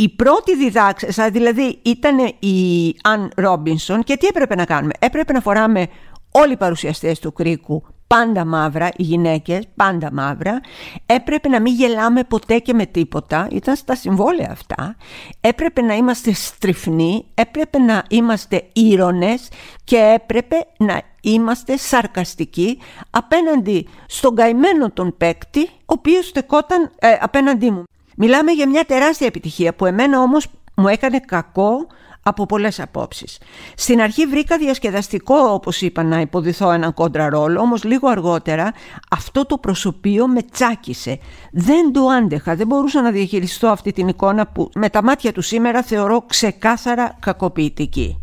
Η 0.00 0.08
πρώτη 0.08 0.56
διδάξα, 0.56 1.30
δηλαδή 1.30 1.78
ήταν 1.82 2.18
η 2.38 2.94
Αν 3.02 3.30
Ρόμπινσον 3.36 4.02
και 4.02 4.16
τι 4.16 4.26
έπρεπε 4.26 4.54
να 4.54 4.64
κάνουμε; 4.64 4.92
Έπρεπε 4.98 5.32
να 5.32 5.40
φοράμε 5.40 5.86
όλοι 6.30 6.52
οι 6.52 6.56
παρουσιαστές 6.56 7.18
του 7.18 7.32
κρίκου 7.32 7.82
πάντα 8.06 8.44
μαύρα, 8.44 8.88
οι 8.96 9.02
γυναίκες 9.02 9.64
πάντα 9.76 10.12
μαύρα, 10.12 10.60
έπρεπε 11.06 11.48
να 11.48 11.60
μην 11.60 11.74
γελάμε 11.74 12.24
ποτέ 12.24 12.58
και 12.58 12.74
με 12.74 12.86
τίποτα, 12.86 13.48
ήταν 13.50 13.76
στα 13.76 13.94
συμβόλαια 13.94 14.48
αυτά, 14.50 14.96
έπρεπε 15.40 15.82
να 15.82 15.94
είμαστε 15.94 16.32
στριφνοί, 16.32 17.24
έπρεπε 17.34 17.78
να 17.78 18.04
είμαστε 18.08 18.68
ήρωνες 18.72 19.48
και 19.84 19.96
έπρεπε 19.96 20.56
να 20.78 21.02
είμαστε 21.20 21.76
σαρκαστικοί 21.76 22.78
απέναντι 23.10 23.88
στον 24.06 24.34
καημένο 24.34 24.90
τον 24.90 25.14
παίκτη, 25.16 25.62
ο 25.62 25.70
οποίος 25.84 26.26
στεκόταν 26.26 26.90
ε, 26.98 27.08
απέναντί 27.20 27.70
μου. 27.70 27.82
Μιλάμε 28.20 28.52
για 28.52 28.68
μια 28.68 28.84
τεράστια 28.84 29.26
επιτυχία 29.26 29.74
που 29.74 29.86
εμένα 29.86 30.20
όμως 30.20 30.46
μου 30.74 30.88
έκανε 30.88 31.20
κακό 31.20 31.86
από 32.22 32.46
πολλές 32.46 32.80
απόψεις. 32.80 33.38
Στην 33.76 34.00
αρχή 34.00 34.26
βρήκα 34.26 34.58
διασκεδαστικό, 34.58 35.34
όπως 35.34 35.80
είπα, 35.80 36.02
να 36.02 36.20
υποδηθώ 36.20 36.70
έναν 36.70 36.94
κόντρα 36.94 37.28
ρόλο, 37.28 37.60
όμως 37.60 37.84
λίγο 37.84 38.08
αργότερα 38.08 38.72
αυτό 39.10 39.46
το 39.46 39.58
προσωπείο 39.58 40.26
με 40.28 40.42
τσάκισε. 40.42 41.18
Δεν 41.52 41.92
το 41.92 42.06
άντεχα, 42.06 42.56
δεν 42.56 42.66
μπορούσα 42.66 43.02
να 43.02 43.10
διαχειριστώ 43.10 43.66
αυτή 43.66 43.92
την 43.92 44.08
εικόνα 44.08 44.46
που 44.46 44.70
με 44.74 44.88
τα 44.88 45.02
μάτια 45.02 45.32
του 45.32 45.42
σήμερα 45.42 45.82
θεωρώ 45.82 46.22
ξεκάθαρα 46.26 47.16
κακοποιητική. 47.20 48.20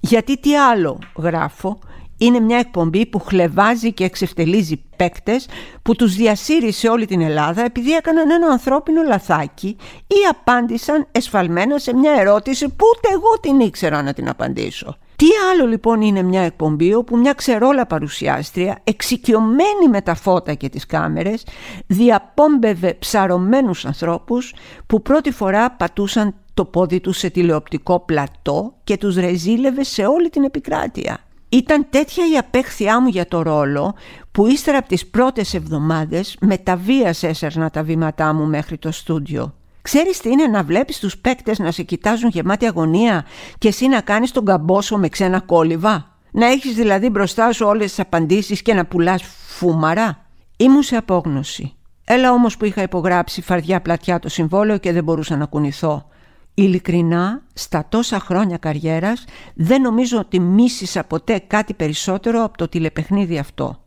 Γιατί 0.00 0.38
τι 0.38 0.56
άλλο 0.56 0.98
γράφω, 1.16 1.78
είναι 2.24 2.40
μια 2.40 2.58
εκπομπή 2.58 3.06
που 3.06 3.18
χλεβάζει 3.18 3.92
και 3.92 4.04
εξευτελίζει 4.04 4.84
παίκτες 4.96 5.48
που 5.82 5.96
τους 5.96 6.14
διασύρει 6.14 6.72
σε 6.72 6.88
όλη 6.88 7.06
την 7.06 7.20
Ελλάδα 7.20 7.64
επειδή 7.64 7.92
έκαναν 7.92 8.30
ένα 8.30 8.46
ανθρώπινο 8.46 9.02
λαθάκι 9.02 9.76
ή 10.06 10.16
απάντησαν 10.30 11.06
εσφαλμένα 11.12 11.78
σε 11.78 11.94
μια 11.94 12.12
ερώτηση 12.12 12.68
που 12.68 12.84
ούτε 12.96 13.08
εγώ 13.14 13.40
την 13.40 13.60
ήξερα 13.60 14.02
να 14.02 14.12
την 14.12 14.28
απαντήσω. 14.28 14.96
Τι 15.16 15.26
άλλο 15.52 15.66
λοιπόν 15.66 16.00
είναι 16.00 16.22
μια 16.22 16.42
εκπομπή 16.42 16.94
όπου 16.94 17.16
μια 17.16 17.32
ξερόλα 17.32 17.86
παρουσιάστρια, 17.86 18.78
εξοικειωμένη 18.84 19.88
με 19.90 20.00
τα 20.00 20.14
φώτα 20.14 20.54
και 20.54 20.68
τις 20.68 20.86
κάμερες, 20.86 21.46
διαπόμπευε 21.86 22.94
ψαρωμένους 22.94 23.84
ανθρώπους 23.84 24.54
που 24.86 25.02
πρώτη 25.02 25.30
φορά 25.30 25.70
πατούσαν 25.70 26.34
το 26.54 26.64
πόδι 26.64 27.00
τους 27.00 27.18
σε 27.18 27.30
τηλεοπτικό 27.30 28.00
πλατό 28.00 28.74
και 28.84 28.96
τους 28.96 29.16
ρεζίλευε 29.16 29.84
σε 29.84 30.04
όλη 30.04 30.30
την 30.30 30.44
επικράτεια. 30.44 31.18
Ήταν 31.54 31.86
τέτοια 31.90 32.24
η 32.32 32.36
απέχθειά 32.36 33.00
μου 33.00 33.08
για 33.08 33.26
το 33.26 33.42
ρόλο 33.42 33.94
που 34.32 34.46
ύστερα 34.46 34.78
από 34.78 34.88
τις 34.88 35.06
πρώτες 35.06 35.54
εβδομάδες 35.54 36.36
με 36.40 36.58
τα 36.58 36.76
βίας 36.76 37.22
έσερνα 37.22 37.70
τα 37.70 37.82
βήματά 37.82 38.32
μου 38.32 38.46
μέχρι 38.46 38.78
το 38.78 38.92
στούντιο. 38.92 39.54
Ξέρεις 39.82 40.20
τι 40.20 40.30
είναι 40.30 40.46
να 40.46 40.62
βλέπεις 40.62 40.98
τους 40.98 41.18
παίκτες 41.18 41.58
να 41.58 41.70
σε 41.70 41.82
κοιτάζουν 41.82 42.30
γεμάτη 42.32 42.66
αγωνία 42.66 43.24
και 43.58 43.68
εσύ 43.68 43.88
να 43.88 44.00
κάνεις 44.00 44.30
τον 44.30 44.44
καμπόσο 44.44 44.96
με 44.96 45.08
ξένα 45.08 45.40
κόλληβα; 45.40 46.16
Να 46.30 46.46
έχεις 46.46 46.74
δηλαδή 46.74 47.08
μπροστά 47.08 47.52
σου 47.52 47.66
όλες 47.66 47.88
τις 47.88 48.00
απαντήσεις 48.00 48.62
και 48.62 48.74
να 48.74 48.84
πουλάς 48.84 49.22
φούμαρα; 49.46 50.26
Ήμουν 50.56 50.82
σε 50.82 50.96
απόγνωση. 50.96 51.74
Έλα 52.04 52.32
όμως 52.32 52.56
που 52.56 52.64
είχα 52.64 52.82
υπογράψει 52.82 53.42
φαρδιά 53.42 53.80
πλατιά 53.80 54.18
το 54.18 54.28
συμβόλαιο 54.28 54.78
και 54.78 54.92
δεν 54.92 55.04
μπορούσα 55.04 55.36
να 55.36 55.46
κουνηθώ. 55.46 56.06
Ειλικρινά, 56.54 57.42
στα 57.52 57.86
τόσα 57.88 58.20
χρόνια 58.20 58.56
καριέρας, 58.56 59.24
δεν 59.54 59.80
νομίζω 59.80 60.18
ότι 60.18 60.40
μίσησα 60.40 61.04
ποτέ 61.04 61.38
κάτι 61.46 61.74
περισσότερο 61.74 62.42
από 62.42 62.56
το 62.56 62.68
τηλεπαιχνίδι 62.68 63.38
αυτό. 63.38 63.82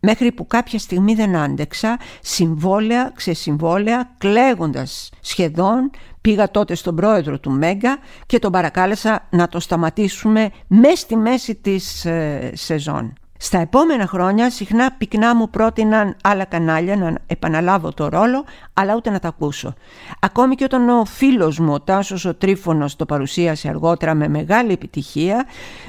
Μέχρι 0.00 0.32
που 0.32 0.46
κάποια 0.46 0.78
στιγμή 0.78 1.14
δεν 1.14 1.36
άντεξα, 1.36 1.98
συμβόλαια, 2.20 3.12
ξεσυμβόλαια, 3.14 4.14
κλαίγοντας 4.18 5.10
σχεδόν, 5.20 5.90
πήγα 6.20 6.50
τότε 6.50 6.74
στον 6.74 6.96
πρόεδρο 6.96 7.38
του 7.38 7.50
Μέγκα 7.50 7.98
και 8.26 8.38
τον 8.38 8.52
παρακάλεσα 8.52 9.28
να 9.30 9.48
το 9.48 9.60
σταματήσουμε 9.60 10.50
μέσα 10.66 10.96
στη 10.96 11.16
μέση 11.16 11.54
της 11.54 12.04
ε, 12.04 12.52
σεζόν. 12.54 13.12
Στα 13.42 13.58
επόμενα 13.58 14.06
χρόνια 14.06 14.50
συχνά 14.50 14.92
πυκνά 14.92 15.34
μου 15.34 15.50
πρότειναν 15.50 16.16
άλλα 16.22 16.44
κανάλια 16.44 16.96
να 16.96 17.14
επαναλάβω 17.26 17.92
το 17.92 18.08
ρόλο, 18.08 18.44
αλλά 18.72 18.94
ούτε 18.96 19.10
να 19.10 19.18
τα 19.18 19.28
ακούσω. 19.28 19.74
Ακόμη 20.20 20.54
και 20.54 20.64
όταν 20.64 20.88
ο 20.88 21.04
φίλος 21.04 21.58
μου, 21.58 21.72
ο 21.72 21.80
Τάσος 21.80 22.24
ο 22.24 22.34
Τρίφωνος, 22.34 22.96
το 22.96 23.06
παρουσίασε 23.06 23.68
αργότερα 23.68 24.14
με 24.14 24.28
μεγάλη 24.28 24.72
επιτυχία, 24.72 25.46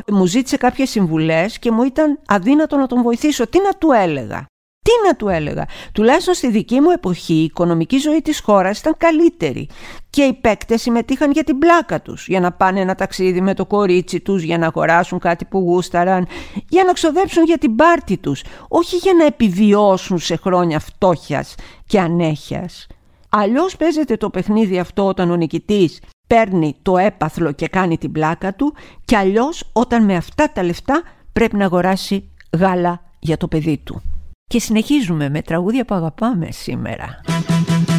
μου 0.07 0.25
ζήτησε 0.25 0.57
κάποιες 0.57 0.89
συμβουλές 0.89 1.59
και 1.59 1.71
μου 1.71 1.83
ήταν 1.83 2.19
αδύνατο 2.27 2.77
να 2.77 2.87
τον 2.87 3.01
βοηθήσω. 3.01 3.47
Τι 3.47 3.57
να 3.61 3.69
του 3.69 3.91
έλεγα; 3.91 4.45
Τι 4.91 5.07
να 5.07 5.15
του 5.15 5.27
έλεγα. 5.27 5.65
Τουλάχιστον 5.91 6.33
στη 6.33 6.49
δική 6.49 6.79
μου 6.79 6.89
εποχή 6.89 7.33
η 7.33 7.43
οικονομική 7.43 7.97
ζωή 7.97 8.21
της 8.21 8.39
χώρας 8.39 8.79
ήταν 8.79 8.95
καλύτερη 8.97 9.69
και 10.09 10.21
οι 10.21 10.33
παίκτες 10.33 10.81
συμμετείχαν 10.81 11.31
για 11.31 11.43
την 11.43 11.57
πλάκα 11.57 12.01
τους, 12.01 12.27
για 12.27 12.39
να 12.39 12.51
πάνε 12.51 12.79
ένα 12.79 12.95
ταξίδι 12.95 13.41
με 13.41 13.53
το 13.53 13.65
κορίτσι 13.65 14.19
τους, 14.19 14.43
για 14.43 14.57
να 14.57 14.67
αγοράσουν 14.67 15.19
κάτι 15.19 15.45
που 15.45 15.59
γούσταραν, 15.59 16.27
για 16.69 16.83
να 16.83 16.93
ξοδέψουν 16.93 17.43
για 17.43 17.57
την 17.57 17.75
πάρτη 17.75 18.17
τους, 18.17 18.43
όχι 18.67 18.95
για 18.95 19.13
να 19.13 19.25
επιβιώσουν 19.25 20.19
σε 20.19 20.35
χρόνια 20.35 20.79
φτώχειας 20.79 21.55
και 21.85 21.99
ανέχειας. 21.99 22.87
Αλλιώς 23.29 23.77
παίζεται 23.77 24.17
το 24.17 24.29
παιχνίδι 24.29 24.79
αυτό 24.79 25.05
όταν 25.05 25.31
ο 25.31 25.35
νικητής 25.35 25.99
παίρνει 26.27 26.75
το 26.81 26.97
έπαθλο 26.97 27.51
και 27.51 27.67
κάνει 27.67 27.97
την 27.97 28.11
πλάκα 28.11 28.53
του 28.55 28.73
και 29.05 29.17
αλλιώς 29.17 29.69
όταν 29.73 30.05
με 30.05 30.15
αυτά 30.15 30.51
τα 30.51 30.63
λεφτά 30.63 31.01
πρέπει 31.33 31.55
να 31.55 31.65
αγοράσει 31.65 32.29
γάλα 32.57 33.01
για 33.19 33.37
το 33.37 33.47
παιδί 33.47 33.77
του. 33.77 34.10
Και 34.51 34.59
συνεχίζουμε 34.59 35.29
με 35.29 35.41
τραγούδια 35.41 35.85
που 35.85 35.95
αγαπάμε 35.95 36.47
σήμερα. 36.51 37.21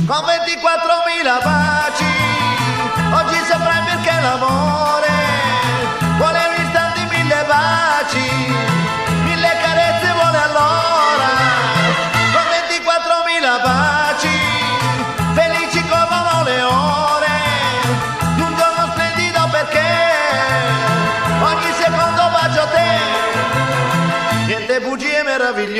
Con 0.09 0.23
24.000 0.23 1.45
baci, 1.47 2.11
oggi 3.19 3.41
saprai 3.49 3.81
perché 3.89 4.15
l'amore 4.25 5.12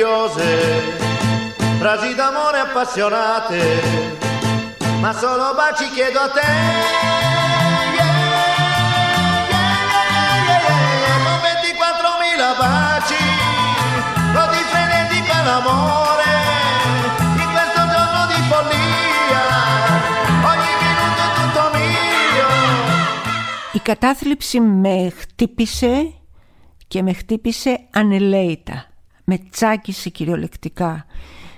meravigliose, 0.03 0.47
frasi 1.79 2.13
d'amore 2.15 2.59
appassionate, 2.59 3.59
ma 4.99 5.13
solo 5.13 5.53
baci 5.55 5.89
chiedo 5.95 6.19
a 6.19 6.29
te. 6.29 6.51
Con 11.23 11.39
24.000 11.47 12.57
baci, 12.61 13.23
lo 14.33 14.43
freneti 14.71 15.19
per 15.29 15.43
l'amore, 15.49 16.31
in 17.43 17.49
questo 17.55 17.81
giorno 17.93 18.21
di 18.31 18.39
follia, 18.49 19.45
ogni 20.51 20.73
minuto 20.83 21.21
è 21.27 21.31
tutto 21.37 21.63
mio. 21.77 22.47
Η 23.71 23.79
κατάθλιψη 23.79 24.59
με 24.59 25.13
χτύπησε 25.19 26.13
και 26.87 27.01
με 27.03 27.13
χτύπησε 27.13 27.87
ανελαίητα. 27.91 28.92
Με 29.23 29.37
τσάκισε 29.49 30.09
κυριολεκτικά. 30.09 31.05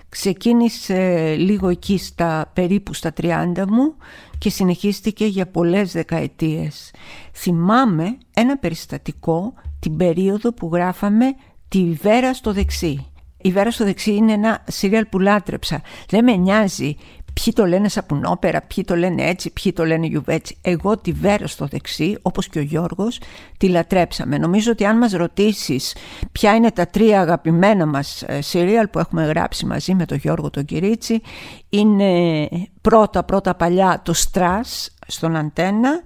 Ξεκίνησε 0.09 1.35
λίγο 1.37 1.69
εκεί 1.69 1.97
στα 1.97 2.51
περίπου 2.53 2.93
στα 2.93 3.13
30 3.21 3.51
μου 3.67 3.95
και 4.37 4.49
συνεχίστηκε 4.49 5.25
για 5.25 5.47
πολλές 5.47 5.91
δεκαετίες. 5.91 6.91
Θυμάμαι 7.33 8.17
ένα 8.33 8.57
περιστατικό 8.57 9.53
την 9.79 9.97
περίοδο 9.97 10.53
που 10.53 10.69
γράφαμε 10.73 11.25
τη 11.67 11.97
Βέρα 12.01 12.33
στο 12.33 12.53
δεξί. 12.53 13.05
Η 13.41 13.51
Βέρα 13.51 13.71
στο 13.71 13.83
δεξί 13.83 14.15
είναι 14.15 14.31
ένα 14.31 14.63
σύριαλ 14.67 15.05
που 15.05 15.19
λάτρεψα. 15.19 15.81
Δεν 16.09 16.23
με 16.23 16.35
νοιάζει 16.35 16.95
Ποιοι 17.43 17.53
το 17.53 17.65
λένε 17.65 17.89
σαπουνόπερα, 17.89 18.61
ποιοι 18.61 18.83
το 18.83 18.95
λένε 18.95 19.23
έτσι, 19.23 19.49
ποιοι 19.53 19.73
το 19.73 19.85
λένε 19.85 20.05
γιουβέτσι. 20.05 20.57
Εγώ 20.61 20.97
τη 20.97 21.11
Βέρα 21.11 21.47
στο 21.47 21.65
δεξί, 21.65 22.17
όπως 22.21 22.47
και 22.47 22.59
ο 22.59 22.61
Γιώργος, 22.61 23.19
τη 23.57 23.67
λατρέψαμε. 23.67 24.37
Νομίζω 24.37 24.71
ότι 24.71 24.85
αν 24.85 24.97
μας 24.97 25.11
ρωτήσεις 25.11 25.95
ποια 26.31 26.55
είναι 26.55 26.71
τα 26.71 26.87
τρία 26.87 27.21
αγαπημένα 27.21 27.85
μας 27.85 28.23
σύριαλ 28.39 28.87
που 28.87 28.99
έχουμε 28.99 29.25
γράψει 29.25 29.65
μαζί 29.65 29.93
με 29.93 30.05
τον 30.05 30.17
Γιώργο 30.17 30.49
τον 30.49 30.65
Κυρίτσι, 30.65 31.21
είναι 31.69 32.49
πρώτα 32.81 33.23
πρώτα 33.23 33.55
παλιά 33.55 34.01
το 34.03 34.13
Στρας 34.13 34.93
στον 35.07 35.35
Αντένα, 35.35 36.01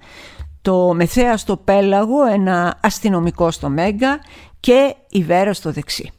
το 0.61 0.93
Μεθέας 0.93 1.41
στο 1.41 1.57
Πέλαγο, 1.57 2.25
ένα 2.25 2.79
αστυνομικό 2.81 3.51
στο 3.51 3.69
Μέγκα 3.69 4.19
και 4.59 4.95
η 5.09 5.23
Βέρα 5.23 5.53
στο 5.53 5.71
δεξί. 5.71 6.11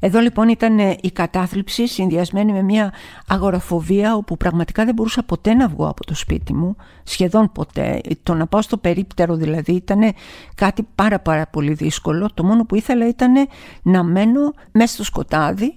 Εδώ 0.00 0.20
λοιπόν 0.20 0.48
ήταν 0.48 0.78
ε, 0.78 0.96
η 1.00 1.10
κατάθλιψη 1.10 1.86
συνδυασμένη 1.88 2.52
με 2.52 2.62
μια 2.62 2.92
αγοραφοβία 3.26 4.14
όπου 4.14 4.36
πραγματικά 4.36 4.84
δεν 4.84 4.94
μπορούσα 4.94 5.22
ποτέ 5.22 5.54
να 5.54 5.68
βγω 5.68 5.88
από 5.88 6.04
το 6.04 6.14
σπίτι 6.14 6.54
μου, 6.54 6.76
σχεδόν 7.02 7.52
ποτέ. 7.52 8.00
Το 8.22 8.34
να 8.34 8.46
πάω 8.46 8.62
στο 8.62 8.76
περίπτερο 8.76 9.34
δηλαδή 9.34 9.72
ήταν 9.72 10.00
κάτι 10.54 10.86
πάρα 10.94 11.20
πάρα 11.20 11.46
πολύ 11.46 11.72
δύσκολο. 11.72 12.28
Το 12.34 12.44
μόνο 12.44 12.64
που 12.64 12.74
ήθελα 12.74 13.08
ήταν 13.08 13.32
να 13.82 14.02
μένω 14.02 14.52
μέσα 14.72 14.94
στο 14.94 15.04
σκοτάδι, 15.04 15.74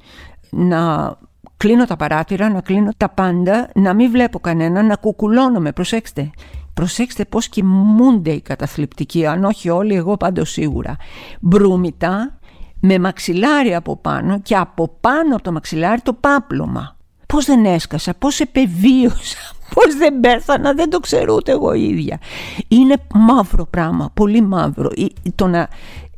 να 0.50 1.14
κλείνω 1.58 1.86
τα 1.86 1.96
παράθυρα, 1.96 2.50
να 2.50 2.62
κλείνω 2.62 2.92
τα 2.98 3.10
πάντα, 3.10 3.70
να 3.76 3.94
μην 3.94 4.12
βλέπω 4.12 4.40
κανένα, 4.40 4.84
να 4.84 4.96
κουκουλώνομαι, 4.96 5.72
προσέξτε. 5.72 6.30
Προσέξτε 6.74 7.26
πώς 7.26 7.48
κοιμούνται 7.50 8.32
οι 8.32 8.42
καταθλιπτικοί, 8.42 9.26
αν 9.26 9.44
όχι 9.44 9.70
όλοι, 9.70 9.96
εγώ 9.96 10.18
πάντως 10.18 10.50
σίγουρα. 10.52 10.96
Μπρούμητα, 11.40 12.37
με 12.80 13.00
μαξιλάρι 13.00 13.76
από 13.76 13.98
πάνω 13.98 14.40
και 14.40 14.56
από 14.56 14.98
πάνω 15.02 15.34
από 15.34 15.44
το 15.44 15.52
μαξιλάρι 15.52 16.02
το 16.02 16.14
πάπλωμα. 16.14 16.96
Πώς 17.26 17.46
δεν 17.46 17.66
έσκασα, 17.66 18.14
πώς 18.14 18.40
επεβίωσα, 18.40 19.38
πώς 19.74 19.96
δεν 19.98 20.20
πέθανα, 20.20 20.74
δεν 20.74 20.90
το 20.90 21.00
ξέρω 21.00 21.34
ούτε 21.34 21.52
εγώ 21.52 21.74
ίδια. 21.74 22.20
Είναι 22.68 22.96
μαύρο 23.14 23.66
πράγμα, 23.66 24.12
πολύ 24.14 24.42
μαύρο. 24.42 24.90
Το 25.36 25.48
να 25.48 25.68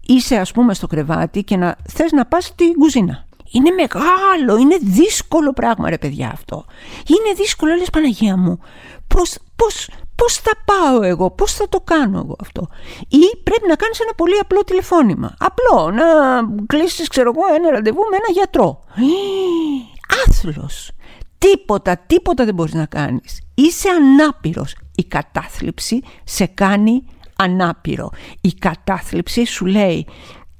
είσαι 0.05 0.35
ας 0.35 0.51
πούμε 0.51 0.73
στο 0.73 0.87
κρεβάτι 0.87 1.43
και 1.43 1.57
να 1.57 1.75
θες 1.89 2.11
να 2.11 2.25
πας 2.25 2.45
στην 2.45 2.73
κουζίνα. 2.73 3.27
Είναι 3.51 3.71
μεγάλο, 3.71 4.57
είναι 4.59 4.77
δύσκολο 4.81 5.53
πράγμα 5.53 5.89
ρε 5.89 5.97
παιδιά 5.97 6.29
αυτό. 6.33 6.65
Είναι 7.07 7.35
δύσκολο, 7.35 7.75
λες 7.75 7.89
Παναγία 7.89 8.37
μου. 8.37 8.59
Πώς, 9.07 9.37
πώς, 9.55 9.89
πώς 10.19 10.33
θα 10.37 10.51
πάω 10.65 11.01
εγώ, 11.01 11.31
πώς 11.31 11.53
θα 11.53 11.69
το 11.69 11.79
κάνω 11.79 12.19
εγώ 12.19 12.35
αυτό; 12.39 12.67
Ή 13.07 13.37
πρέπει 13.43 13.67
να 13.67 13.75
κάνεις 13.75 13.99
ένα 13.99 14.13
πολύ 14.17 14.37
απλό 14.39 14.63
τηλεφώνημα. 14.63 15.35
Απλό, 15.39 15.91
να 15.91 16.05
κλείσεις 16.65 17.07
ξέρω 17.07 17.31
εγώ 17.35 17.55
ένα 17.55 17.71
ραντεβού 17.71 18.01
με 18.11 18.15
ένα 18.15 18.31
γιατρό. 18.31 18.83
Άθλος. 20.27 20.91
Τίποτα, 21.37 21.97
τίποτα 21.97 22.45
δεν 22.45 22.53
μπορείς 22.53 22.73
να 22.73 22.85
κάνεις. 22.85 23.41
Είσαι 23.55 23.89
ανάπηρος. 23.89 24.75
Η 24.95 25.03
κατάθλιψη 25.03 26.01
σε 26.23 26.45
κάνει 26.45 27.03
ανάπηρο. 27.35 28.09
Η 28.41 28.53
κατάθλιψη 28.53 29.45
σου 29.45 29.65
λέει 29.65 30.07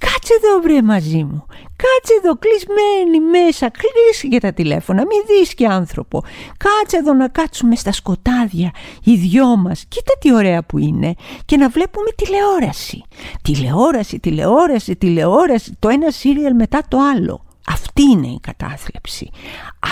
Κάτσε 0.04 0.32
εδώ 0.38 0.60
βρε 0.62 0.82
μαζί 0.82 1.24
μου. 1.24 1.46
Κάτσε 1.76 2.12
εδώ 2.22 2.38
κλεισμένη 2.38 3.20
μέσα. 3.20 3.70
Κλείσει 3.70 4.26
για 4.26 4.40
τα 4.40 4.52
τηλέφωνα. 4.52 5.02
Μη 5.02 5.14
δεις 5.26 5.54
και 5.54 5.66
άνθρωπο. 5.66 6.22
Κάτσε 6.56 6.96
εδώ 6.96 7.12
να 7.12 7.28
κάτσουμε 7.28 7.76
στα 7.76 7.92
σκοτάδια 7.92 8.70
οι 9.04 9.16
δυο 9.16 9.56
μας. 9.56 9.84
Κοίτα 9.88 10.12
τι 10.20 10.34
ωραία 10.34 10.62
που 10.62 10.78
είναι. 10.78 11.14
Και 11.44 11.56
να 11.56 11.68
βλέπουμε 11.68 12.10
τηλεόραση. 12.16 13.02
Τηλεόραση, 13.42 14.18
τηλεόραση, 14.18 14.96
τηλεόραση. 14.96 15.76
Το 15.78 15.88
ένα 15.88 16.10
σύριαλ 16.10 16.54
μετά 16.54 16.82
το 16.88 16.98
άλλο. 16.98 17.44
Αυτή 17.66 18.02
είναι 18.02 18.26
η 18.26 18.38
κατάθλιψη. 18.42 19.30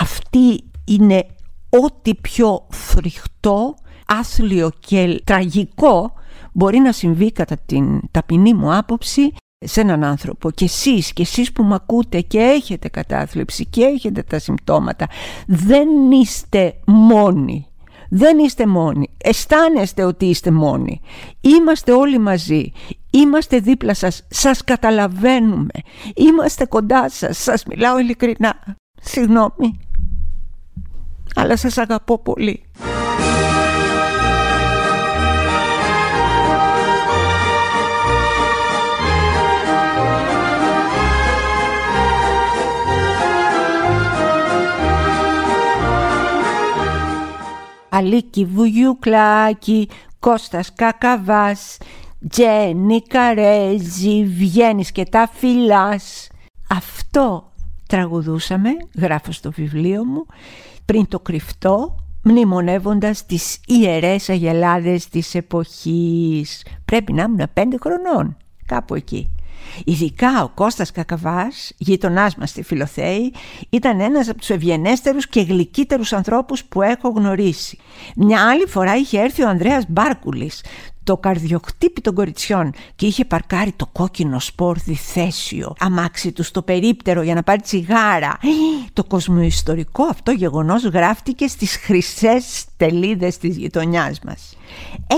Αυτή 0.01 0.63
είναι 0.85 1.25
ό,τι 1.69 2.15
πιο 2.15 2.67
φρικτό, 2.69 3.75
άθλιο 4.07 4.71
και 4.79 5.21
τραγικό 5.23 6.13
μπορεί 6.53 6.79
να 6.79 6.91
συμβεί 6.91 7.31
κατά 7.31 7.57
την 7.65 7.99
ταπεινή 8.11 8.53
μου 8.53 8.75
άποψη 8.75 9.33
σε 9.65 9.81
έναν 9.81 10.03
άνθρωπο. 10.03 10.51
Και 10.51 10.65
εσείς 10.65 11.13
και 11.13 11.21
εσείς 11.21 11.51
που 11.51 11.63
μ' 11.63 11.73
ακούτε 11.73 12.21
και 12.21 12.39
έχετε 12.39 12.89
κατάθλιψη 12.89 13.65
και 13.65 13.83
έχετε 13.83 14.23
τα 14.23 14.39
συμπτώματα 14.39 15.07
δεν 15.47 16.11
είστε 16.11 16.73
μόνοι. 16.85 17.63
Δεν 18.09 18.37
είστε 18.37 18.65
μόνοι. 18.65 19.09
Αισθάνεστε 19.17 20.03
ότι 20.03 20.25
είστε 20.25 20.51
μόνοι. 20.51 21.01
Είμαστε 21.41 21.91
όλοι 21.91 22.17
μαζί. 22.17 22.71
Είμαστε 23.09 23.59
δίπλα 23.59 23.93
σας. 23.93 24.27
Σας 24.29 24.63
καταλαβαίνουμε. 24.63 25.73
Είμαστε 26.15 26.65
κοντά 26.65 27.09
σας. 27.09 27.37
Σας 27.37 27.65
μιλάω 27.65 27.99
ειλικρινά. 27.99 28.75
Συγγνώμη. 29.01 29.79
Αλλά 31.35 31.57
σας 31.57 31.77
αγαπώ 31.77 32.19
πολύ 32.19 32.63
Αλίκη 47.99 48.45
Βουγιουκλάκη, 48.45 49.89
Κώστας 50.19 50.73
Κακαβάς, 50.73 51.77
Τζένι 52.29 53.01
Καρέζη, 53.01 54.23
βγαίνεις 54.23 54.91
και 54.91 55.05
τα 55.05 55.29
φυλάς. 55.33 56.27
Αυτό 56.69 57.51
τραγουδούσαμε, 57.87 58.69
γράφω 58.97 59.31
στο 59.31 59.51
βιβλίο 59.51 60.05
μου, 60.05 60.25
πριν 60.85 61.07
το 61.07 61.19
κρυφτό, 61.19 61.95
μνημονεύοντας 62.23 63.25
τις 63.25 63.59
ιερές 63.67 64.29
αγελάδες 64.29 65.07
της 65.07 65.35
εποχής. 65.35 66.65
Πρέπει 66.85 67.13
να 67.13 67.23
ήμουν 67.23 67.49
πέντε 67.53 67.77
χρονών, 67.81 68.37
κάπου 68.65 68.95
εκεί. 68.95 69.29
Ειδικά 69.85 70.43
ο 70.43 70.49
Κώστας 70.49 70.91
Κακαβάς, 70.91 71.71
γείτονάς 71.77 72.35
μας 72.35 72.49
στη 72.49 72.63
Φιλοθέη, 72.63 73.33
ήταν 73.69 73.99
ένας 73.99 74.29
από 74.29 74.37
τους 74.39 74.49
ευγενέστερους 74.49 75.27
και 75.27 75.41
γλυκύτερους 75.41 76.13
ανθρώπους 76.13 76.63
που 76.63 76.81
έχω 76.81 77.09
γνωρίσει. 77.09 77.77
Μια 78.15 78.49
άλλη 78.49 78.65
φορά 78.67 78.95
είχε 78.95 79.19
έρθει 79.19 79.43
ο 79.43 79.49
Ανδρέας 79.49 79.85
Μπάρκουλης, 79.87 80.61
το 81.09 81.17
καρδιοχτύπη 81.17 82.01
των 82.01 82.13
κοριτσιών 82.13 82.73
και 82.95 83.05
είχε 83.05 83.25
παρκάρει 83.25 83.71
το 83.71 83.87
κόκκινο 83.91 84.39
σπορ 84.39 84.77
διθέσιο 84.77 85.75
αμάξι 85.79 86.31
του 86.31 86.43
στο 86.43 86.61
περίπτερο 86.61 87.21
για 87.21 87.33
να 87.33 87.43
πάρει 87.43 87.61
τσιγάρα. 87.61 88.37
Το 88.93 89.03
κοσμοϊστορικό 89.03 90.03
αυτό 90.03 90.31
γεγονός 90.31 90.83
γράφτηκε 90.83 91.47
στις 91.47 91.75
χρυσές 91.75 92.65
τελίδες 92.77 93.37
της 93.37 93.57
γειτονιάς 93.57 94.19
μας. 94.19 94.57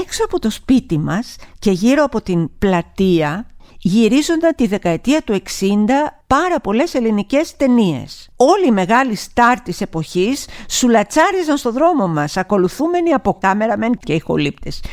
Έξω 0.02 0.24
από 0.24 0.40
το 0.40 0.50
σπίτι 0.50 0.98
μας 0.98 1.36
και 1.60 1.72
γύρω 1.72 2.04
από 2.04 2.22
την 2.22 2.50
πλατεία 2.60 3.46
γυρίζονταν 3.82 4.56
τη 4.56 4.67
δεκαετία 4.67 5.22
του 5.22 5.41
60 5.60 5.67
πάρα 6.28 6.60
πολλές 6.60 6.94
ελληνικές 6.94 7.56
ταινίες. 7.56 8.30
Όλοι 8.36 8.67
οι 8.67 8.72
μεγάλοι 8.72 9.15
στάρ 9.15 9.62
της 9.62 9.82
εποχής 9.82 10.48
σουλατσάριζαν 10.70 11.58
στο 11.58 11.72
δρόμο 11.72 12.08
μας, 12.08 12.38
ακολουθούμενοι 12.38 13.13
από 13.13 13.38
κάμεραμεν 13.39 13.91
και 13.98 14.13
ηχολήπτες. 14.13 14.84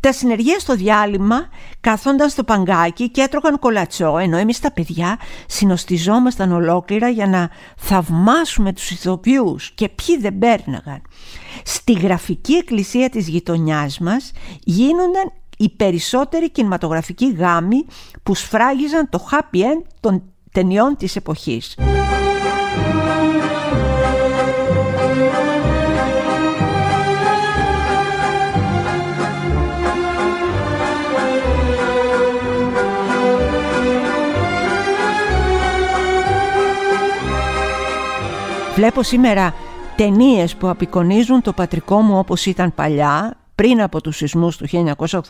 Τα 0.00 0.12
συνεργεία 0.12 0.58
στο 0.58 0.74
διάλειμμα 0.74 1.48
κάθονταν 1.80 2.28
στο 2.28 2.44
παγκάκι 2.44 3.10
και 3.10 3.20
έτρωγαν 3.20 3.58
κολατσό, 3.58 4.18
ενώ 4.18 4.36
εμείς 4.36 4.60
τα 4.60 4.72
παιδιά 4.72 5.18
συνοστιζόμασταν 5.46 6.52
ολόκληρα 6.52 7.08
για 7.08 7.26
να 7.26 7.50
θαυμάσουμε 7.76 8.72
τους 8.72 8.90
ηθοποιούς 8.90 9.70
και 9.70 9.88
ποιοι 9.88 10.18
δεν 10.18 10.38
πέρναγαν. 10.38 11.02
Στη 11.64 11.92
γραφική 11.92 12.52
εκκλησία 12.52 13.10
της 13.10 13.28
γειτονιάς 13.28 13.98
μας 13.98 14.32
γίνονταν 14.64 15.32
οι 15.58 15.68
περισσότεροι 15.68 16.50
κινηματογραφικοί 16.50 17.32
γάμοι 17.32 17.84
που 18.22 18.34
σφράγιζαν 18.34 19.08
το 19.08 19.28
happy 19.30 19.56
end 19.56 19.82
των 20.00 20.22
ταινιών 20.52 20.96
της 20.96 21.16
εποχής. 21.16 21.76
Βλέπω 38.74 39.02
σήμερα 39.02 39.54
ταινίες 39.96 40.56
που 40.56 40.68
απεικονίζουν 40.68 41.42
το 41.42 41.52
πατρικό 41.52 42.00
μου 42.00 42.18
όπως 42.18 42.46
ήταν 42.46 42.74
παλιά 42.74 43.36
πριν 43.62 43.82
από 43.82 44.00
τους 44.00 44.16
σεισμούς 44.16 44.56
του 44.56 44.66
1981 44.70 45.20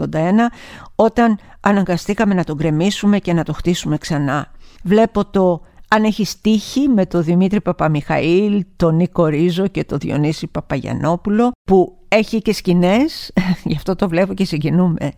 όταν 0.94 1.38
αναγκαστήκαμε 1.60 2.34
να 2.34 2.44
τον 2.44 2.56
γκρεμίσουμε 2.56 3.18
και 3.18 3.32
να 3.32 3.42
το 3.42 3.52
χτίσουμε 3.52 3.98
ξανά. 3.98 4.52
Βλέπω 4.82 5.24
το 5.24 5.62
αν 5.88 6.04
έχεις 6.04 6.30
στίχη 6.30 6.88
με 6.88 7.06
τον 7.06 7.22
Δημήτρη 7.22 7.60
Παπαμιχαήλ, 7.60 8.64
τον 8.76 8.94
Νίκο 8.94 9.26
Ρίζο 9.26 9.66
και 9.66 9.84
τον 9.84 9.98
Διονύση 9.98 10.46
Παπαγιανόπουλο 10.46 11.50
που 11.64 11.98
έχει 12.08 12.42
και 12.42 12.52
σκηνές, 12.52 13.32
γι' 13.64 13.76
αυτό 13.76 13.96
το 13.96 14.08
βλέπω 14.08 14.34
και 14.34 14.44
συγκινούμε, 14.44 15.12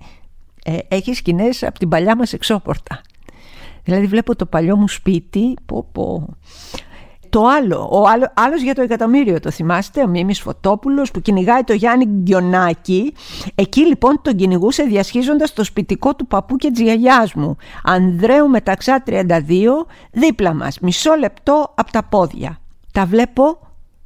ε, 0.65 0.77
έχει 0.89 1.15
σκηνές 1.15 1.63
από 1.63 1.79
την 1.79 1.89
παλιά 1.89 2.17
μας 2.17 2.33
εξώπορτα. 2.33 3.01
Δηλαδή 3.85 4.07
βλέπω 4.07 4.37
το 4.37 4.47
παλιό 4.47 4.77
μου 4.77 4.89
σπίτι, 4.89 5.57
πω, 5.67 5.89
πω, 5.93 6.37
το 7.31 7.47
άλλο, 7.47 7.89
ο 7.91 8.09
άλλο, 8.09 8.33
άλλος 8.35 8.63
για 8.63 8.75
το 8.75 8.83
εκατομμύριο 8.83 9.41
το 9.41 9.51
θυμάστε, 9.51 10.03
ο 10.03 10.07
Μίμης 10.07 10.41
Φωτόπουλος 10.41 11.11
που 11.11 11.21
κυνηγάει 11.21 11.63
το 11.63 11.73
Γιάννη 11.73 12.05
Γκιονάκη. 12.05 13.15
Εκεί 13.55 13.87
λοιπόν 13.87 14.21
τον 14.23 14.37
κυνηγούσε 14.37 14.83
διασχίζοντας 14.83 15.53
το 15.53 15.65
σπιτικό 15.65 16.15
του 16.15 16.27
παππού 16.27 16.57
και 16.57 16.71
της 16.71 16.81
γιαγιάς 16.81 17.35
μου. 17.35 17.57
Ανδρέου 17.85 18.49
Μεταξά 18.49 19.03
32, 19.07 19.17
δίπλα 20.11 20.55
μας, 20.55 20.79
μισό 20.79 21.15
λεπτό 21.15 21.73
από 21.75 21.91
τα 21.91 22.03
πόδια. 22.03 22.59
Τα 22.93 23.07
βλέπω 23.07 23.59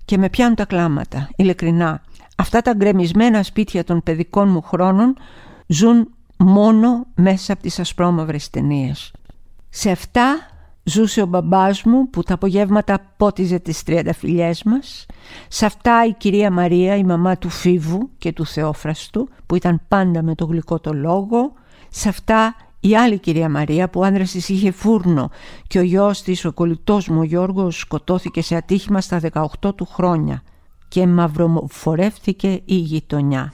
και 0.05 0.19
με 0.19 0.29
πιάνουν 0.29 0.55
τα 0.55 0.65
κλάματα, 0.65 1.29
ειλικρινά. 1.37 2.03
Αυτά 2.37 2.63
τα 2.63 2.73
γκρεμισμένα 2.75 3.43
σπίτια 3.43 3.85
των 3.85 4.03
παιδικών 4.03 4.49
μου 4.49 4.63
χρόνων 4.63 5.17
ζουν 5.67 6.09
μόνο 6.37 7.07
μέσα 7.15 7.53
από 7.53 7.63
τις 7.63 7.79
ασπρόμαυρες 7.79 8.51
ταινίες. 8.51 9.13
Σε 9.69 9.91
αυτά 9.91 10.37
Ζούσε 10.87 11.23
ο 11.23 11.27
μπαμπάς 11.27 11.83
μου 11.83 12.11
που 12.11 12.23
τα 12.23 12.35
απογεύματα 12.35 13.15
πότιζε 13.17 13.59
τις 13.59 13.83
τριανταφυλιές 13.83 14.63
μας. 14.63 15.07
Σε 15.49 15.67
αυτά 15.67 16.07
η 16.07 16.13
κυρία 16.13 16.51
Μαρία, 16.51 16.97
η 16.97 17.05
μαμά 17.05 17.39
του 17.39 17.49
Φίβου 17.49 18.11
και 18.19 18.33
του 18.33 18.47
Θεόφραστου 18.47 19.29
που 19.47 19.55
ήταν 19.55 19.81
πάντα 19.89 20.23
με 20.23 20.35
το 20.35 20.45
γλυκό 20.45 20.81
το 20.81 20.93
λόγο. 20.93 21.53
Σε 21.89 22.09
αυτά 22.09 22.55
η 22.81 22.97
άλλη 22.97 23.19
κυρία 23.19 23.49
Μαρία 23.49 23.91
που 23.91 24.05
άντρας 24.05 24.31
της 24.31 24.49
είχε 24.49 24.71
φούρνο 24.71 25.31
και 25.67 25.79
ο 25.79 25.83
γιος 25.83 26.23
της, 26.23 26.45
ο 26.45 26.53
κολλητός 26.53 27.09
μου 27.09 27.19
ο 27.19 27.25
Γιώργος 27.25 27.79
σκοτώθηκε 27.79 28.43
σε 28.43 28.57
ατύχημα 28.57 29.01
στα 29.01 29.21
18 29.33 29.75
του 29.75 29.87
χρόνια 29.87 30.43
και 30.89 31.07
μαυροφορεύτηκε 31.07 32.61
η 32.65 32.75
γειτονιά. 32.75 33.53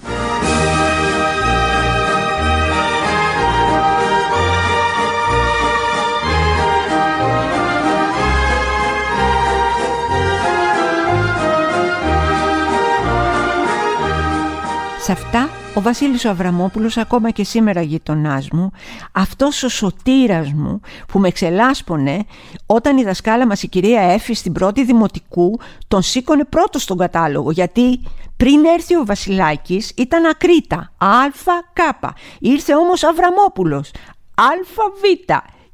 Σε 15.10 15.16
αυτά 15.16 15.50
Ο 15.74 15.80
Βασίλης 15.80 16.24
ο 16.24 16.28
Αβραμόπουλος 16.30 16.96
ακόμα 16.96 17.30
και 17.30 17.44
σήμερα 17.44 17.82
γειτονάς 17.82 18.48
μου 18.50 18.70
αυτός 19.12 19.62
ο 19.62 19.68
σωτήρας 19.68 20.52
μου 20.52 20.80
που 21.08 21.18
με 21.18 21.30
ξελάσπωνε 21.30 22.24
όταν 22.66 22.98
η 22.98 23.04
δασκάλα 23.04 23.46
μας 23.46 23.62
η 23.62 23.68
κυρία 23.68 24.00
Έφη 24.00 24.34
στην 24.34 24.52
πρώτη 24.52 24.84
δημοτικού 24.84 25.58
τον 25.88 26.02
σήκωνε 26.02 26.44
πρώτος 26.44 26.82
στον 26.82 26.96
κατάλογο 26.96 27.50
γιατί 27.50 28.00
πριν 28.36 28.64
έρθει 28.64 28.96
ο 28.96 29.04
Βασιλάκης 29.04 29.92
ήταν 29.96 30.24
ακρίτα. 30.24 30.92
ΑΚ 30.98 32.14
ήρθε 32.38 32.74
όμως 32.74 33.04
Αβραμόπουλος. 33.04 33.90
ΑΒ 34.34 35.28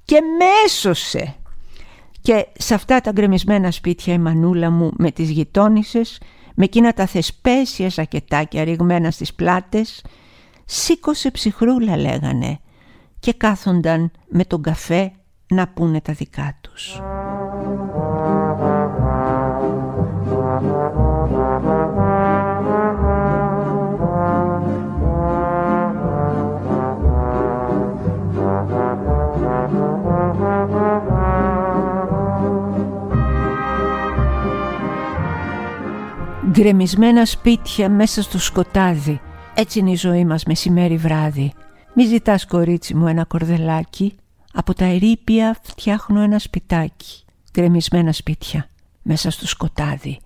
και 0.04 0.20
με 0.38 0.44
έσωσε 0.64 1.34
και 2.20 2.46
σε 2.58 2.74
αυτά 2.74 3.00
τα 3.00 3.10
γκρεμισμένα 3.10 3.70
σπίτια 3.70 4.14
η 4.14 4.18
μανούλα 4.18 4.70
μου 4.70 4.90
με 4.96 5.10
τις 5.10 5.30
γειτόνισσες 5.30 6.18
με 6.58 6.64
εκείνα 6.64 6.92
τα 6.92 7.06
θεσπέσια 7.06 7.90
σακετάκια 7.90 8.64
ρηγμένα 8.64 9.10
στις 9.10 9.34
πλάτες 9.34 10.04
σήκωσε 10.64 11.30
ψυχρούλα 11.30 11.96
λέγανε 11.96 12.60
και 13.18 13.32
κάθονταν 13.32 14.10
με 14.28 14.44
τον 14.44 14.62
καφέ 14.62 15.12
να 15.48 15.68
πούνε 15.68 16.00
τα 16.00 16.12
δικά 16.12 16.58
τους. 16.60 17.00
Γκρεμισμένα 36.58 37.24
σπίτια 37.24 37.88
μέσα 37.88 38.22
στο 38.22 38.38
σκοτάδι. 38.38 39.20
Έτσι 39.54 39.78
είναι 39.78 39.90
η 39.90 39.96
ζωή 39.96 40.24
μας 40.24 40.44
μεσημέρι 40.44 40.96
βράδυ. 40.96 41.52
Μη 41.94 42.04
ζητάς 42.04 42.46
κορίτσι 42.46 42.94
μου 42.94 43.06
ένα 43.06 43.24
κορδελάκι. 43.24 44.14
Από 44.52 44.74
τα 44.74 44.84
ερήπια 44.84 45.56
φτιάχνω 45.62 46.20
ένα 46.20 46.38
σπιτάκι. 46.38 47.24
Γκρεμισμένα 47.52 48.12
σπίτια 48.12 48.68
μέσα 49.02 49.30
στο 49.30 49.46
σκοτάδι. 49.46 50.18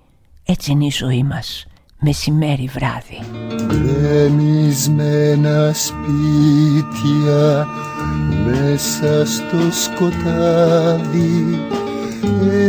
Έτσι 0.45 0.71
είναι 0.71 0.85
η 0.85 0.91
ζωή 0.91 1.23
μας 1.23 1.67
μεσημέρι 1.99 2.71
βράδυ. 2.73 3.19
Γκρεμισμένα 3.67 4.93
σπίτια 5.75 7.67
μέσα 8.45 9.27
στο 9.27 9.71
σκοτάδι. 9.71 11.59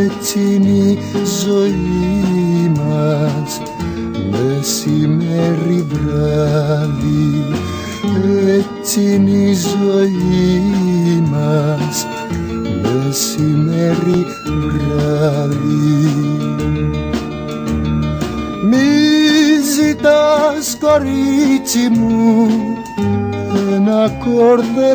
Έτσι 0.05 0.39
είναι 0.39 0.91
η 0.91 0.99
ζωή 1.43 2.40
μας 2.75 3.61
μεσημέρι 4.31 5.85
βράδυ. 5.89 7.45
Έτσι 8.57 9.01
είναι 9.01 9.31
η 9.31 9.53
ζωή 9.53 11.23
μας 11.31 12.07
μεσημέρι 12.81 14.25
βράδυ. 14.67 16.09
Μη 18.63 18.77
ζητάς 19.75 20.77
κορίτσι 20.79 21.89
μου 21.89 22.47
ένα 23.75 24.09
κορδελάκι 24.25 24.89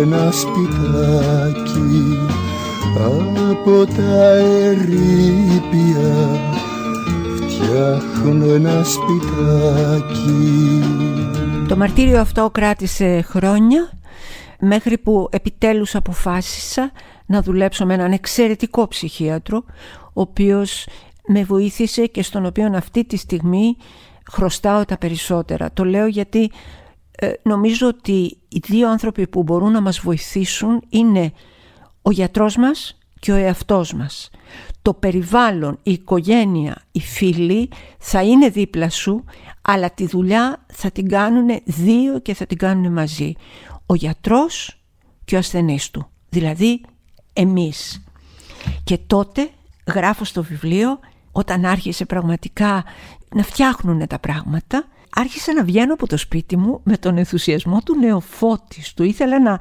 ένα 0.00 0.32
σπιτάκι 0.32 2.18
από 3.50 3.86
τα 3.86 4.34
ερήπια 4.34 6.40
φτιάχνω 7.36 8.54
ένα 8.54 8.84
σπιτάκι 8.84 10.82
Το 11.68 11.76
μαρτύριο 11.76 12.20
αυτό 12.20 12.50
κράτησε 12.50 13.20
χρόνια 13.20 13.90
μέχρι 14.60 14.98
που 14.98 15.28
επιτέλους 15.30 15.94
αποφάσισα 15.94 16.92
να 17.26 17.42
δουλέψω 17.42 17.86
με 17.86 17.94
έναν 17.94 18.12
εξαιρετικό 18.12 18.88
ψυχίατρο 18.88 19.64
ο 20.12 20.20
οποίος 20.20 20.86
με 21.26 21.44
βοήθησε 21.44 22.06
και 22.06 22.22
στον 22.22 22.46
οποίο 22.46 22.72
αυτή 22.74 23.04
τη 23.04 23.16
στιγμή 23.16 23.76
χρωστάω 24.30 24.84
τα 24.84 24.98
περισσότερα. 24.98 25.70
Το 25.72 25.84
λέω 25.84 26.06
γιατί 26.06 26.50
ε, 27.20 27.32
νομίζω 27.42 27.86
ότι 27.86 28.38
οι 28.48 28.60
δύο 28.66 28.90
άνθρωποι 28.90 29.26
που 29.26 29.42
μπορούν 29.42 29.72
να 29.72 29.80
μας 29.80 29.98
βοηθήσουν 29.98 30.82
είναι 30.88 31.32
ο 32.02 32.10
γιατρός 32.10 32.56
μας 32.56 32.98
και 33.20 33.32
ο 33.32 33.34
εαυτός 33.34 33.92
μας. 33.92 34.30
Το 34.82 34.94
περιβάλλον, 34.94 35.78
η 35.82 35.92
οικογένεια, 35.92 36.82
οι 36.92 37.00
φίλοι 37.00 37.68
θα 37.98 38.22
είναι 38.22 38.48
δίπλα 38.48 38.90
σου, 38.90 39.24
αλλά 39.62 39.90
τη 39.90 40.06
δουλειά 40.06 40.64
θα 40.72 40.90
την 40.90 41.08
κάνουν 41.08 41.60
δύο 41.64 42.18
και 42.18 42.34
θα 42.34 42.46
την 42.46 42.58
κάνουν 42.58 42.92
μαζί. 42.92 43.32
Ο 43.86 43.94
γιατρός 43.94 44.82
και 45.24 45.34
ο 45.34 45.38
ασθενής 45.38 45.90
του, 45.90 46.10
δηλαδή 46.28 46.80
εμείς. 47.32 48.04
Και 48.84 48.98
τότε 48.98 49.50
γράφω 49.86 50.24
στο 50.24 50.42
βιβλίο 50.42 50.98
όταν 51.32 51.64
άρχισε 51.64 52.04
πραγματικά 52.04 52.84
να 53.34 53.42
φτιάχνουν 53.42 54.06
τα 54.06 54.18
πράγματα 54.18 54.84
άρχισα 55.14 55.54
να 55.54 55.64
βγαίνω 55.64 55.92
από 55.92 56.06
το 56.06 56.16
σπίτι 56.16 56.56
μου 56.56 56.80
με 56.82 56.96
τον 56.96 57.18
ενθουσιασμό 57.18 57.80
του 57.84 57.98
νεοφώτης 57.98 58.94
του 58.94 59.02
ήθελα 59.02 59.40
να 59.40 59.58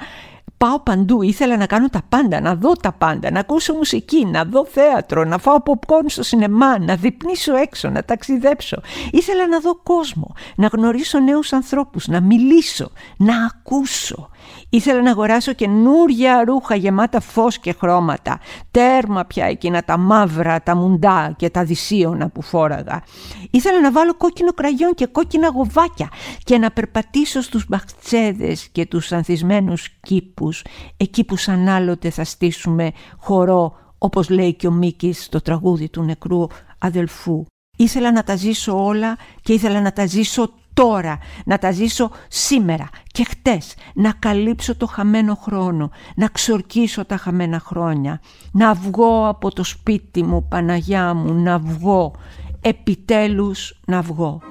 πάω 0.57 0.79
παντού, 0.79 1.21
ήθελα 1.21 1.57
να 1.57 1.65
κάνω 1.65 1.89
τα 1.89 2.01
πάντα, 2.09 2.39
να 2.39 2.55
δω 2.55 2.73
τα 2.73 2.91
πάντα, 2.91 3.31
να 3.31 3.39
ακούσω 3.39 3.73
μουσική, 3.73 4.25
να 4.25 4.43
δω 4.43 4.65
θέατρο, 4.65 5.23
να 5.23 5.37
φάω 5.37 5.57
popcorn 5.65 6.05
στο 6.05 6.23
σινεμά, 6.23 6.79
να 6.79 6.95
διπνήσω 6.95 7.55
έξω, 7.55 7.89
να 7.89 8.03
ταξιδέψω. 8.03 8.81
Ήθελα 9.11 9.47
να 9.47 9.59
δω 9.59 9.75
κόσμο, 9.75 10.33
να 10.55 10.67
γνωρίσω 10.67 11.19
νέους 11.19 11.53
ανθρώπους, 11.53 12.07
να 12.07 12.21
μιλήσω, 12.21 12.91
να 13.17 13.45
ακούσω. 13.45 14.29
Ήθελα 14.69 15.01
να 15.01 15.09
αγοράσω 15.11 15.53
καινούρια 15.53 16.43
ρούχα 16.43 16.75
γεμάτα 16.75 17.19
φως 17.19 17.59
και 17.59 17.73
χρώματα. 17.79 18.39
Τέρμα 18.71 19.25
πια 19.25 19.45
εκείνα 19.45 19.83
τα 19.83 19.97
μαύρα, 19.97 20.61
τα 20.61 20.75
μουντά 20.75 21.33
και 21.37 21.49
τα 21.49 21.63
δυσίωνα 21.63 22.29
που 22.29 22.41
φόραγα. 22.41 23.03
Ήθελα 23.51 23.81
να 23.81 23.91
βάλω 23.91 24.15
κόκκινο 24.15 24.51
κραγιόν 24.53 24.93
και 24.93 25.05
κόκκινα 25.05 25.47
γοβάκια 25.47 26.09
και 26.43 26.57
να 26.57 26.71
περπατήσω 26.71 27.41
στους 27.41 27.65
μπαχτσέδες 27.67 28.67
και 28.71 28.85
τους 28.85 29.11
ανθισμένους 29.11 29.89
κήπους, 29.99 30.63
εκεί 30.97 31.23
που 31.23 31.37
σαν 31.37 31.67
άλλοτε 31.67 32.09
θα 32.09 32.23
στήσουμε 32.23 32.91
χορό, 33.17 33.73
όπως 33.97 34.29
λέει 34.29 34.53
και 34.53 34.67
ο 34.67 34.71
Μίκης 34.71 35.23
στο 35.23 35.41
τραγούδι 35.41 35.89
του 35.89 36.03
νεκρού 36.03 36.47
αδελφού. 36.77 37.45
Ήθελα 37.77 38.11
να 38.11 38.23
τα 38.23 38.35
ζήσω 38.35 38.85
όλα 38.85 39.17
και 39.41 39.53
ήθελα 39.53 39.81
να 39.81 39.93
τα 39.93 40.05
ζήσω 40.05 40.53
τώρα, 40.77 41.17
να 41.45 41.57
τα 41.57 41.71
ζήσω 41.71 42.11
σήμερα 42.27 42.89
και 43.11 43.23
χτες, 43.23 43.75
να 43.93 44.11
καλύψω 44.19 44.75
το 44.75 44.85
χαμένο 44.85 45.35
χρόνο, 45.35 45.89
να 46.15 46.27
ξορκίσω 46.27 47.05
τα 47.05 47.17
χαμένα 47.17 47.59
χρόνια, 47.59 48.21
να 48.51 48.73
βγω 48.73 49.27
από 49.27 49.51
το 49.51 49.63
σπίτι 49.63 50.23
μου, 50.23 50.47
Παναγιά 50.47 51.13
μου, 51.13 51.33
να 51.33 51.59
βγω, 51.59 52.13
επιτέλους 52.61 53.79
να 53.85 54.01
βγω. 54.01 54.41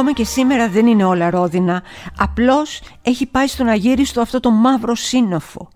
Ακόμα 0.00 0.14
και 0.14 0.24
σήμερα 0.24 0.68
δεν 0.68 0.86
είναι 0.86 1.04
όλα 1.04 1.30
ρόδινα, 1.30 1.82
απλώς 2.16 2.82
έχει 3.02 3.26
πάει 3.26 3.46
στον 3.46 3.68
αγύριστο 3.68 4.20
αυτό 4.20 4.40
το 4.40 4.50
μαύρο 4.50 4.94
σύννεφο. 4.94 5.68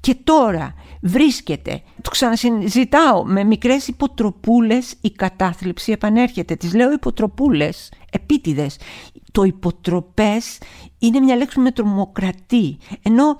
Και 0.00 0.16
τώρα 0.24 0.74
βρίσκεται, 1.02 1.82
το 2.02 2.10
ξανασυζητάω, 2.10 3.24
με 3.24 3.44
μικρές 3.44 3.88
υποτροπούλες 3.88 4.94
η 5.00 5.10
κατάθλιψη 5.10 5.92
επανέρχεται. 5.92 6.56
Τις 6.56 6.74
λέω 6.74 6.92
υποτροπούλες, 6.92 7.92
επίτηδες. 8.10 8.76
Το 9.32 9.42
υποτροπές 9.42 10.58
είναι 10.98 11.20
μια 11.20 11.36
λέξη 11.36 11.54
που 11.54 11.62
με 11.62 11.70
τρομοκρατεί, 11.70 12.78
ενώ 13.02 13.36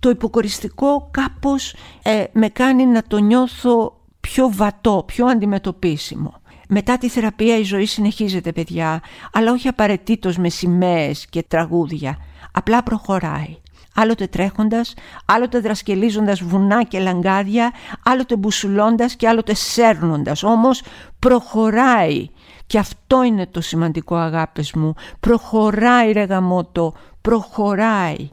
το 0.00 0.10
υποκοριστικό 0.10 1.08
κάπως 1.10 1.74
ε, 2.02 2.24
με 2.32 2.48
κάνει 2.48 2.86
να 2.86 3.02
το 3.02 3.18
νιώθω 3.18 4.00
πιο 4.20 4.50
βατό, 4.52 5.02
πιο 5.06 5.26
αντιμετωπίσιμο. 5.26 6.41
Μετά 6.74 6.98
τη 6.98 7.08
θεραπεία 7.08 7.58
η 7.58 7.62
ζωή 7.62 7.86
συνεχίζεται 7.86 8.52
παιδιά, 8.52 9.02
αλλά 9.32 9.52
όχι 9.52 9.68
απαραίτητος 9.68 10.36
με 10.36 10.48
σημαίες 10.48 11.26
και 11.26 11.42
τραγούδια. 11.42 12.18
Απλά 12.52 12.82
προχωράει. 12.82 13.56
Άλλοτε 13.94 14.26
τρέχοντας, 14.26 14.94
άλλοτε 15.26 15.58
δρασκελίζοντας 15.58 16.42
βουνά 16.42 16.82
και 16.82 16.98
λαγκάδια, 16.98 17.72
άλλοτε 18.04 18.36
μπουσουλώντας 18.36 19.16
και 19.16 19.28
άλλοτε 19.28 19.54
σέρνοντας. 19.54 20.42
Όμως 20.42 20.82
προχωράει. 21.18 22.28
Και 22.66 22.78
αυτό 22.78 23.22
είναι 23.22 23.46
το 23.46 23.60
σημαντικό 23.60 24.16
αγάπες 24.16 24.72
μου. 24.72 24.94
Προχωράει 25.20 26.12
ρε 26.12 26.22
γαμότο, 26.22 26.94
προχωράει. 27.20 28.28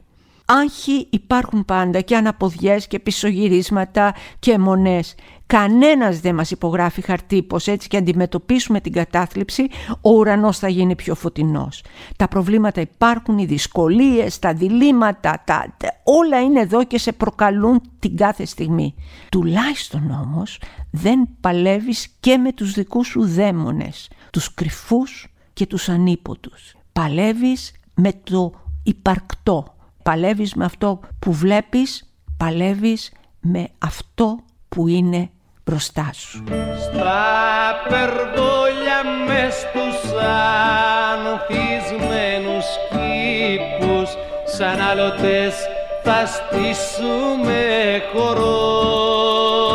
Άγχοι 0.52 1.06
υπάρχουν 1.10 1.64
πάντα 1.64 2.00
και 2.00 2.16
αναποδιές 2.16 2.86
και 2.86 2.98
πισωγυρίσματα 2.98 4.14
και 4.38 4.52
αιμονές. 4.52 5.14
Κανένας 5.46 6.20
δεν 6.20 6.34
μας 6.34 6.50
υπογράφει 6.50 7.00
χαρτί 7.00 7.42
πως 7.42 7.66
έτσι 7.66 7.88
και 7.88 7.96
αντιμετωπίσουμε 7.96 8.80
την 8.80 8.92
κατάθλιψη 8.92 9.66
ο 10.00 10.10
ουρανός 10.10 10.58
θα 10.58 10.68
γίνει 10.68 10.94
πιο 10.94 11.14
φωτεινός. 11.14 11.84
Τα 12.16 12.28
προβλήματα 12.28 12.80
υπάρχουν, 12.80 13.38
οι 13.38 13.44
δυσκολίες, 13.44 14.38
τα 14.38 14.52
διλήμματα, 14.52 15.42
τα... 15.46 15.74
όλα 16.04 16.40
είναι 16.40 16.60
εδώ 16.60 16.84
και 16.84 16.98
σε 16.98 17.12
προκαλούν 17.12 17.80
την 17.98 18.16
κάθε 18.16 18.44
στιγμή. 18.44 18.94
Τουλάχιστον 19.30 20.10
όμως 20.10 20.60
δεν 20.90 21.28
παλεύεις 21.40 22.08
και 22.20 22.36
με 22.36 22.52
τους 22.52 22.72
δικούς 22.72 23.06
σου 23.06 23.26
δαίμονες, 23.26 24.10
τους 24.30 24.54
κρυφούς 24.54 25.34
και 25.52 25.66
τους 25.66 25.88
ανίποτους. 25.88 26.74
Παλεύεις 26.92 27.72
με 27.94 28.12
το 28.24 28.52
υπαρκτό, 28.82 29.74
παλεύεις 30.02 30.54
με 30.54 30.64
αυτό 30.64 31.00
που 31.18 31.32
βλέπεις, 31.32 32.14
παλεύεις 32.36 33.12
με 33.40 33.68
αυτό 33.78 34.38
που 34.68 34.88
είναι 34.88 35.30
μπροστά 35.64 36.10
σου. 36.12 36.44
Στα 36.82 37.22
περβόλια 37.88 39.02
μες 39.26 39.54
στους 39.54 40.12
ανθισμένους 41.30 42.66
κήπους 42.90 44.10
σαν 44.56 44.80
άλλοτες 44.80 45.54
θα 46.02 46.26
στήσουμε 46.26 47.62
χορό 48.12 49.69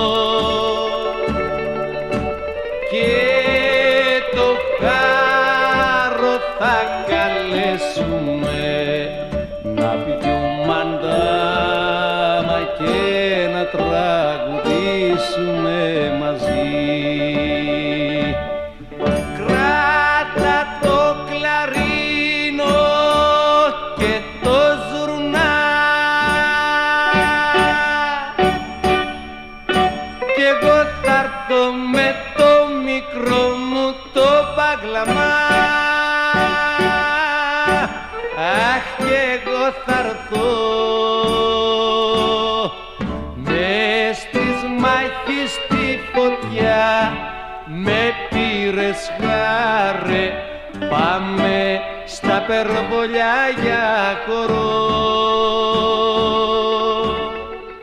περβολιά 53.06 53.63
για 53.63 54.15
χορό. 54.28 54.63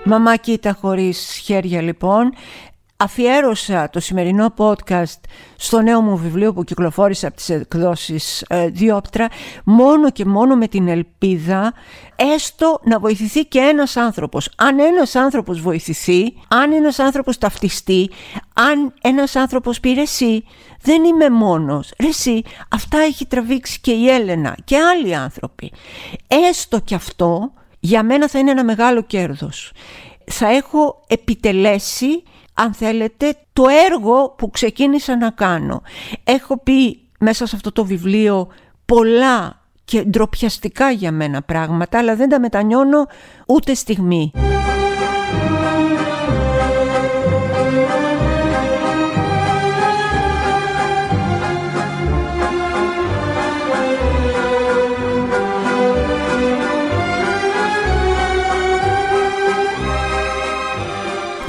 Μαμά 0.04 0.36
κοίτα 0.36 0.76
χωρίς 0.80 1.40
χέρια 1.44 1.82
λοιπόν 1.82 2.34
αφιέρωσα 3.02 3.90
το 3.90 4.00
σημερινό 4.00 4.54
podcast 4.56 5.20
στο 5.56 5.80
νέο 5.80 6.00
μου 6.00 6.16
βιβλίο 6.16 6.52
που 6.52 6.64
κυκλοφόρησε 6.64 7.26
από 7.26 7.36
τις 7.36 7.48
εκδόσεις 7.48 8.44
ε, 8.48 8.68
Διόπτρα 8.68 9.28
μόνο 9.64 10.10
και 10.10 10.24
μόνο 10.24 10.56
με 10.56 10.68
την 10.68 10.88
ελπίδα 10.88 11.72
έστω 12.16 12.80
να 12.84 12.98
βοηθηθεί 12.98 13.44
και 13.44 13.58
ένας 13.58 13.96
άνθρωπος. 13.96 14.50
Αν 14.56 14.78
ένας 14.78 15.14
άνθρωπος 15.14 15.60
βοηθηθεί, 15.60 16.34
αν 16.48 16.72
ένας 16.72 16.98
άνθρωπος 16.98 17.38
ταυτιστεί, 17.38 18.10
αν 18.54 18.94
ένας 19.00 19.36
άνθρωπος 19.36 19.80
πει 19.80 20.00
εσύ, 20.00 20.44
δεν 20.82 21.04
είμαι 21.04 21.30
μόνος. 21.30 21.92
Ρε 22.00 22.08
εσύ, 22.08 22.42
αυτά 22.68 22.98
έχει 22.98 23.26
τραβήξει 23.26 23.80
και 23.80 23.92
η 23.92 24.08
Έλενα 24.08 24.56
και 24.64 24.76
άλλοι 24.78 25.14
άνθρωποι. 25.14 25.72
Έστω 26.48 26.80
και 26.80 26.94
αυτό 26.94 27.52
για 27.80 28.02
μένα 28.02 28.28
θα 28.28 28.38
είναι 28.38 28.50
ένα 28.50 28.64
μεγάλο 28.64 29.02
κέρδος. 29.02 29.72
Θα 30.24 30.48
έχω 30.48 31.04
επιτελέσει 31.06 32.22
αν 32.54 32.74
θέλετε, 32.74 33.36
το 33.52 33.64
έργο 33.92 34.34
που 34.38 34.50
ξεκίνησα 34.50 35.16
να 35.16 35.30
κάνω. 35.30 35.82
Έχω 36.24 36.58
πει 36.58 37.00
μέσα 37.18 37.46
σε 37.46 37.56
αυτό 37.56 37.72
το 37.72 37.84
βιβλίο 37.84 38.48
πολλά 38.84 39.60
και 39.84 40.02
ντροπιαστικά 40.02 40.90
για 40.90 41.12
μένα 41.12 41.42
πράγματα, 41.42 41.98
αλλά 41.98 42.16
δεν 42.16 42.28
τα 42.28 42.40
μετανιώνω 42.40 43.06
ούτε 43.46 43.74
στιγμή. 43.74 44.32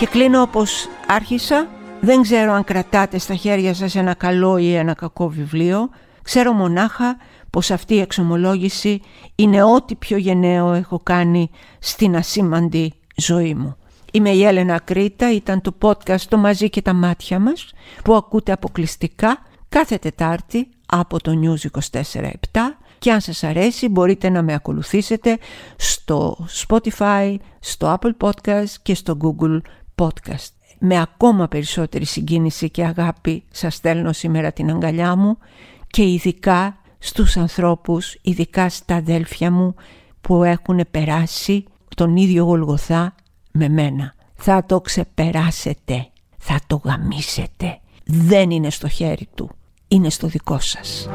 Και 0.04 0.10
κλείνω 0.10 0.42
όπως 0.42 0.88
άρχισα. 1.08 1.68
Δεν 2.02 2.22
ξέρω 2.22 2.52
αν 2.52 2.64
κρατάτε 2.64 3.18
στα 3.18 3.36
χέρια 3.36 3.74
σας 3.74 3.96
ένα 3.96 4.14
καλό 4.14 4.58
ή 4.58 4.74
ένα 4.76 4.94
κακό 4.94 5.30
βιβλίο. 5.30 5.90
Ξέρω 6.22 6.52
μονάχα 6.52 7.18
πως 7.50 7.72
αυτή 7.72 7.94
η 7.94 8.00
εξομολόγηση 8.00 9.02
είναι 9.36 9.64
ό,τι 9.64 9.96
πιο 9.96 10.18
γενναίο 10.18 10.74
έχω 10.74 11.00
κάνει 11.04 11.50
στην 11.80 12.16
ασήμαντη 12.16 12.94
ζωή 13.16 13.54
μου. 13.54 13.76
Είμαι 14.12 14.30
η 14.30 14.44
Έλενα 14.44 14.80
Κρήτα, 14.80 15.34
ήταν 15.34 15.62
το 15.62 15.76
podcast 15.82 16.22
«Το 16.30 16.38
μαζί 16.38 16.70
και 16.70 16.82
τα 16.82 16.94
μάτια 16.94 17.40
μας» 17.40 17.72
που 18.04 18.16
ακούτε 18.16 18.52
αποκλειστικά 18.52 19.38
κάθε 19.70 19.98
Τετάρτη 19.98 20.68
από 20.86 21.22
το 21.22 21.32
News 21.42 21.80
24-7 21.92 22.30
και 23.00 23.12
αν 23.12 23.22
σας 23.22 23.44
αρέσει 23.44 23.88
μπορείτε 23.88 24.30
να 24.30 24.42
με 24.42 24.54
ακολουθήσετε 24.54 25.38
στο 25.76 26.48
Spotify, 26.68 27.36
στο 27.60 27.98
Apple 28.00 28.28
Podcast 28.28 28.70
και 28.82 28.96
στο 28.96 29.18
Google 29.22 29.60
podcast. 30.02 30.52
Με 30.80 31.02
ακόμα 31.02 31.48
περισσότερη 31.48 32.06
συγκίνηση 32.06 32.70
και 32.70 32.86
αγάπη 32.86 33.44
σας 33.52 33.76
στέλνω 33.76 34.14
σήμερα 34.14 34.52
την 34.52 34.70
αγκαλιά 34.70 35.16
μου 35.16 35.38
και 35.88 36.04
ειδικά 36.04 36.78
στους 37.00 37.38
ανθρώπους, 37.38 38.18
ειδικά 38.22 38.70
στα 38.70 38.96
αδέλφια 38.96 39.52
μου 39.52 39.76
που 40.22 40.44
έχουν 40.44 40.80
περάσει 40.92 41.66
τον 41.96 42.16
ίδιο 42.16 42.44
Γολγοθά 42.44 43.16
με 43.52 43.70
μένα. 43.70 44.14
Θα 44.36 44.66
το 44.66 44.82
ξεπεράσετε, 44.82 46.08
θα 46.38 46.60
το 46.68 46.82
γαμίσετε. 46.84 47.80
Δεν 48.06 48.52
είναι 48.52 48.70
στο 48.70 48.88
χέρι 48.88 49.28
του, 49.36 49.50
είναι 49.88 50.10
στο 50.10 50.28
δικό 50.28 50.60
σας. 50.60 51.10